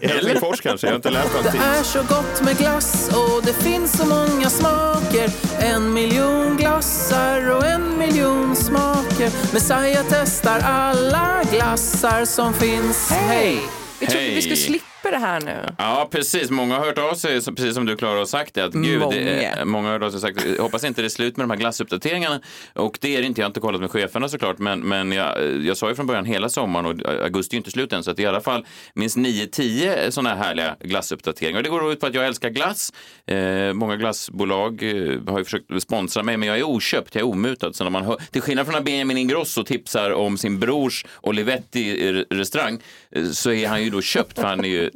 I 0.00 0.06
Helsingfors 0.06 0.60
kanske, 0.60 0.86
jag 0.86 0.92
har 0.92 0.96
inte 0.96 1.10
läst 1.10 1.34
allting. 1.36 1.60
är 1.60 1.82
så 1.82 1.98
gott 1.98 2.42
med 2.44 2.58
glass 2.58 3.08
och 3.08 3.44
det 3.46 3.52
finns 3.52 3.92
så 3.98 4.06
många 4.06 4.50
smaker 4.50 5.30
En 5.60 5.92
miljon 5.94 6.56
glassar 6.56 7.50
och 7.56 7.66
en 7.66 7.98
miljon 7.98 8.56
smaker 8.56 9.52
Messiah 9.54 10.04
testar 10.08 10.58
alla 10.60 11.42
glassar 11.52 12.24
som 12.24 12.54
finns 12.54 13.10
Hej! 13.10 13.58
Vi 14.00 14.06
trodde 14.06 14.20
Hej. 14.24 14.34
vi 14.34 14.42
skulle 14.42 14.56
slippa 14.56 14.84
det 15.10 15.18
här 15.18 15.40
nu. 15.40 15.74
Ja, 15.78 16.08
precis. 16.10 16.50
Många 16.50 16.78
har 16.78 16.86
hört 16.86 16.98
av 16.98 17.14
sig, 17.14 17.44
precis 17.44 17.74
som 17.74 17.86
du 17.86 17.96
Klara 17.96 18.18
har 18.18 18.26
sagt 18.26 18.54
det. 18.54 18.64
Att, 18.64 18.72
gud, 18.72 19.00
Många. 19.00 19.16
Det 19.16 19.64
många 19.64 19.88
har 19.88 19.92
hört 19.92 20.02
av 20.02 20.10
sig 20.10 20.16
och 20.16 20.36
sagt, 20.36 20.60
hoppas 20.60 20.84
inte 20.84 21.02
det 21.02 21.06
är 21.06 21.08
slut 21.08 21.36
med 21.36 21.44
de 21.44 21.50
här 21.50 21.58
glassuppdateringarna. 21.58 22.40
Och 22.72 22.98
det 23.00 23.16
är 23.16 23.20
det 23.20 23.26
inte, 23.26 23.40
jag 23.40 23.44
har 23.44 23.50
inte 23.50 23.60
kollat 23.60 23.80
med 23.80 23.90
cheferna 23.90 24.28
såklart. 24.28 24.58
Men, 24.58 24.80
men 24.80 25.12
jag, 25.12 25.56
jag 25.62 25.76
sa 25.76 25.88
ju 25.88 25.94
från 25.94 26.06
början 26.06 26.24
hela 26.24 26.48
sommaren 26.48 26.86
och 26.86 27.22
augusti 27.24 27.56
är 27.56 27.58
inte 27.58 27.70
slut 27.70 27.92
än. 27.92 28.02
Så 28.02 28.10
att 28.10 28.18
i 28.18 28.26
alla 28.26 28.40
fall 28.40 28.66
minst 28.94 29.16
9-10 29.16 30.10
sådana 30.10 30.34
här 30.34 30.36
härliga 30.36 30.76
glassuppdateringar. 30.80 31.58
Och 31.58 31.62
det 31.62 31.70
går 31.70 31.92
ut 31.92 32.00
på 32.00 32.06
att 32.06 32.14
jag 32.14 32.26
älskar 32.26 32.50
glass. 32.50 32.92
Eh, 33.26 33.72
många 33.72 33.96
glassbolag 33.96 34.82
eh, 34.82 35.20
har 35.26 35.38
ju 35.38 35.44
försökt 35.44 35.82
sponsra 35.82 36.22
mig, 36.22 36.36
men 36.36 36.48
jag 36.48 36.58
är 36.58 36.62
oköpt, 36.62 37.14
jag 37.14 37.22
är 37.22 37.26
omutad. 37.26 37.72
Så 37.72 37.84
när 37.84 37.90
man 37.90 38.04
hör, 38.04 38.16
till 38.30 38.42
skillnad 38.42 38.66
från 38.66 38.74
när 38.74 38.82
Benjamin 38.82 39.16
Ingrosso 39.16 39.64
tipsar 39.64 40.10
om 40.10 40.38
sin 40.38 40.58
brors 40.58 41.04
Olivetti-restaurang 41.22 42.78
eh, 43.10 43.24
så 43.24 43.52
är 43.52 43.68
han 43.68 43.84
ju 43.84 43.90
då 43.90 44.02
köpt, 44.02 44.38
för 44.38 44.46
han 44.46 44.64
är 44.64 44.68
ju 44.68 44.90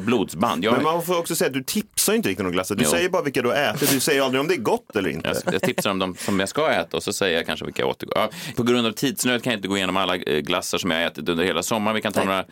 blodsband. 0.00 0.64
Jag, 0.64 0.72
Men 0.74 0.82
man 0.82 1.02
får 1.02 1.18
också 1.18 1.34
säga 1.36 1.46
att 1.48 1.54
du 1.54 1.62
tipsar 1.64 2.14
inte 2.14 2.28
riktigt 2.28 2.46
om 2.46 2.52
glassar. 2.52 2.74
Du 2.74 2.84
Jo. 2.84 2.90
säger 2.90 3.08
bara 3.08 3.22
vilka 3.22 3.42
du 3.42 3.48
har 3.48 3.56
ätit. 3.56 3.90
Du 3.90 4.00
säger 4.00 4.22
aldrig 4.22 4.40
om 4.40 4.48
det 4.48 4.54
är 4.54 4.58
gott 4.58 4.96
eller 4.96 5.10
inte. 5.10 5.28
Jag, 5.44 5.54
jag 5.54 5.62
tipsar 5.62 5.90
om 5.90 5.98
de 5.98 6.14
som 6.14 6.40
jag 6.40 6.48
ska 6.48 6.70
äta 6.72 6.96
och 6.96 7.02
så 7.02 7.12
säger 7.12 7.36
jag 7.36 7.46
kanske 7.46 7.64
vilka 7.64 7.82
jag 7.82 7.88
återgår. 7.88 8.14
Ja, 8.18 8.28
på 8.56 8.62
grund 8.62 8.86
av 8.86 8.92
tidsnöd 8.92 9.42
kan 9.42 9.50
jag 9.52 9.58
inte 9.58 9.68
gå 9.68 9.76
igenom 9.76 9.96
alla 9.96 10.16
eh, 10.16 10.38
glassar 10.38 10.78
som 10.78 10.90
jag 10.90 10.98
har 10.98 11.06
ätit 11.06 11.28
under 11.28 11.44
hela 11.44 11.62
sommaren. 11.62 11.94
Vi 11.94 12.02
kan 12.02 12.12
ta 12.12 12.24
några, 12.24 12.44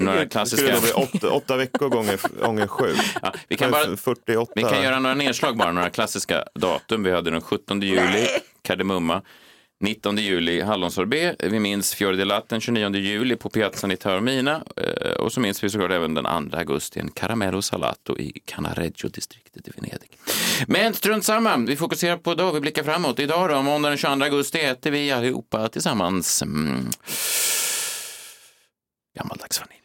några 0.00 0.20
Det 0.20 0.26
klassiska... 0.26 0.56
skulle 0.76 0.92
då 0.94 1.06
bli 1.08 1.18
åtta, 1.18 1.30
åtta 1.30 1.56
veckor 1.56 1.88
gånger, 1.88 2.20
gånger 2.44 2.66
sju. 2.66 2.94
Ja, 3.22 3.32
vi, 3.48 3.56
kan 3.56 3.70
bara, 3.70 3.96
48. 3.96 4.52
vi 4.54 4.62
kan 4.62 4.82
göra 4.82 4.98
några 4.98 5.14
nedslag 5.14 5.56
bara, 5.56 5.72
några 5.72 5.90
klassiska 5.90 6.44
datum. 6.54 7.02
Vi 7.02 7.10
hade 7.12 7.30
den 7.30 7.40
17 7.40 7.82
juli, 7.82 8.26
kardemumma. 8.62 9.22
19 9.80 10.16
juli 10.16 10.60
hallonsorbet. 10.60 11.36
Vi 11.42 11.60
minns 11.60 11.94
fior 11.94 12.12
di 12.12 12.40
den 12.48 12.60
29 12.60 13.00
juli 13.00 13.36
på 13.36 13.48
Piazzan 13.48 13.90
i 13.90 13.96
Taormina. 13.96 14.64
Eh, 14.76 15.12
och 15.12 15.32
så 15.32 15.40
minns 15.40 15.64
vi 15.64 15.70
såklart 15.70 15.90
även 15.90 16.14
den 16.14 16.50
2 16.50 16.56
augusti, 16.58 17.00
en 17.00 17.10
Caramello 17.10 17.62
Salato 17.62 18.18
i 18.18 18.42
Canareggio-distriktet 18.44 19.68
i 19.68 19.70
Venedig. 19.76 20.18
Men 20.66 20.94
strunt 20.94 21.24
samma, 21.24 21.56
vi 21.56 21.76
fokuserar 21.76 22.16
på 22.16 22.32
idag, 22.32 22.52
vi 22.52 22.60
blickar 22.60 22.82
framåt. 22.82 23.18
Idag 23.18 23.50
då, 23.50 23.62
måndag 23.62 23.88
den 23.88 23.98
22 23.98 24.24
augusti 24.24 24.58
äter 24.58 24.90
vi 24.90 25.10
allihopa 25.10 25.68
tillsammans 25.68 26.42
mm, 26.42 26.90
gammaldags 29.18 29.60
vanilj. 29.60 29.77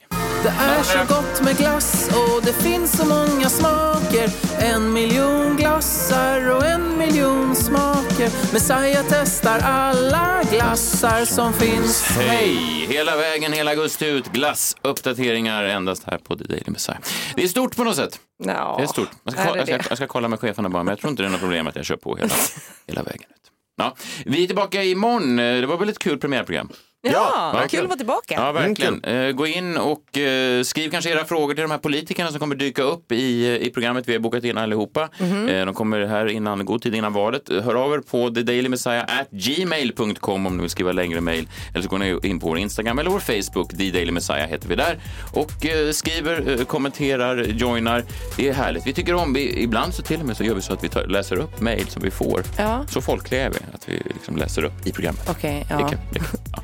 Det 0.44 0.50
är 0.50 0.84
så 0.84 1.14
gott 1.14 1.42
med 1.42 1.58
glass 1.58 2.10
och 2.10 2.46
det 2.46 2.54
finns 2.54 2.98
så 2.98 3.06
många 3.06 3.50
smaker 3.50 4.30
En 4.60 4.94
miljon 4.94 5.58
glassar 5.58 6.52
och 6.52 6.66
en 6.66 6.98
miljon 6.98 7.56
smaker 7.56 8.54
Messiah 8.54 9.06
testar 9.10 9.60
alla 9.60 10.42
glassar 10.52 11.26
som 11.26 11.54
finns 11.54 12.04
Hej! 12.04 12.56
Hela 12.90 13.18
vägen, 13.18 13.54
hela 13.54 13.72
augusti 13.72 14.06
ut. 14.06 14.32
Glassuppdateringar 14.32 15.64
endast 15.64 16.04
här 16.04 16.18
på 16.18 16.36
The 16.36 16.44
Daily 16.44 16.64
Messiah. 16.68 16.98
Det 17.36 17.44
är 17.44 17.48
stort 17.48 17.76
på 17.76 17.84
något 17.84 17.96
sätt. 17.96 18.20
Ja, 18.44 18.76
Det 18.78 18.84
är 18.84 18.88
stort. 18.88 19.10
Jag 19.24 19.34
ska, 19.34 19.42
är 19.42 19.56
jag, 19.58 19.68
ska, 19.68 19.78
det? 19.78 19.86
jag 19.90 19.98
ska 19.98 20.08
kolla 20.08 20.28
med 20.28 20.40
cheferna 20.40 20.70
bara, 20.70 20.84
men 20.84 20.92
jag 20.92 21.00
tror 21.00 21.12
inte 21.12 21.24
det 21.24 21.28
är 21.28 21.32
något 21.32 21.40
problem 21.40 21.68
att 21.68 21.76
jag 21.76 21.86
kör 21.86 21.96
på 21.96 22.16
hela, 22.16 22.34
hela 22.88 23.04
vägen 23.04 23.30
ut. 23.30 23.52
Ja, 23.78 23.96
vi 24.26 24.44
är 24.44 24.48
tillbaka 24.48 24.84
imorgon. 24.84 25.36
Det 25.36 25.66
var 25.66 25.78
väl 25.78 25.90
ett 25.90 26.00
kul 26.00 26.18
premiärprogram? 26.20 26.70
Ja, 27.12 27.64
kul 27.70 27.80
att 27.82 27.88
vara 27.88 27.98
tillbaka. 27.98 28.34
Ja, 28.34 28.52
verkligen. 28.52 29.04
Eh, 29.04 29.32
Gå 29.32 29.48
in 29.48 29.78
och 29.78 30.18
eh, 30.18 30.64
skriv 30.64 30.90
kanske 30.92 31.10
era 31.12 31.26
frågor 31.26 31.54
till 31.54 31.62
de 31.62 31.72
här 31.72 31.78
politikerna 31.78 32.30
som 32.32 32.40
kommer 32.40 32.56
dyka 32.56 32.82
upp 32.84 33.12
i, 33.12 33.58
i 33.62 33.70
programmet. 33.70 34.08
Vi 34.08 34.14
har 34.14 34.20
bokat 34.20 34.44
in 34.44 34.58
allihopa. 34.58 35.10
Eh, 35.20 35.66
De 35.66 35.74
kommer 35.74 36.06
här 36.06 36.26
innan, 36.28 36.66
god 36.66 36.82
tid 36.82 36.96
innan 36.96 37.14
valet. 37.14 37.50
Hör 37.50 37.76
av 37.76 37.94
er 37.94 38.00
på 38.00 38.30
thedailymessiah@gmail.com 38.30 40.48
om 40.48 40.56
ni 40.58 40.62
vill 40.62 40.70
skriva 40.70 40.92
längre 40.92 41.22
mejl. 41.22 41.48
Eller 41.74 41.84
så 41.84 41.90
går 41.90 41.98
ni 41.98 42.20
in 42.24 42.40
på 42.40 42.48
vår 42.48 42.58
Instagram 42.58 43.00
eller 43.00 43.10
vår 43.12 43.20
Facebook. 43.20 43.70
The 43.78 43.92
Daily 43.92 44.12
Messiah 44.12 44.48
heter 44.48 44.70
vi 44.70 44.76
där. 44.76 45.00
Och 45.34 45.66
eh, 45.66 45.92
skriver, 45.92 46.60
eh, 46.60 46.66
kommenterar, 46.66 47.38
joinar. 47.44 48.04
Det 48.38 48.50
är 48.50 48.54
härligt. 48.54 48.88
Vi 48.88 48.94
tycker 48.94 49.14
om, 49.14 49.34
vi, 49.34 49.62
ibland 49.64 49.94
så 49.94 50.02
till 50.02 50.20
och 50.20 50.26
med 50.26 50.38
så 50.38 50.44
gör 50.44 50.56
vi 50.56 50.62
så 50.62 50.74
att 50.74 50.84
vi 50.84 50.90
tar, 50.90 51.04
läser 51.08 51.36
upp 51.38 51.60
mejl 51.62 51.88
som 51.88 52.02
vi 52.02 52.12
får. 52.12 52.44
Ja. 52.58 52.86
Så 52.90 53.02
folkliga 53.02 53.46
är 53.46 53.50
vi, 53.50 53.58
att 53.74 53.90
vi 53.90 54.02
liksom 54.14 54.38
läser 54.38 54.64
upp 54.64 54.88
i 54.88 54.92
programmet. 54.92 55.30
Okej, 55.30 55.66
Det 55.68 55.74
ja. 55.74 55.86
är 55.86 55.90
kul, 55.90 56.00
det 56.14 56.20
kul. 56.20 56.28
Ja. 56.52 56.60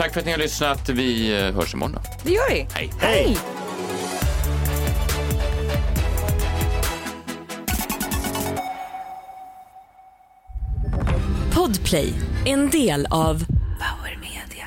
Tack 0.00 0.12
för 0.12 0.20
att 0.20 0.26
ni 0.26 0.32
har 0.32 0.38
lyssnat. 0.38 0.88
Vi 0.88 1.38
eh, 1.38 1.54
hörs 1.54 1.74
imorgon. 1.74 1.92
Då. 1.92 2.00
Det 2.24 2.32
gör 2.32 2.50
vi. 2.50 2.66
Hej. 2.74 2.90
Hej. 3.00 3.36
Podplay, 11.54 12.12
en 12.46 12.70
del 12.70 13.06
av 13.10 13.44
Power 13.78 14.18
Media. 14.20 14.66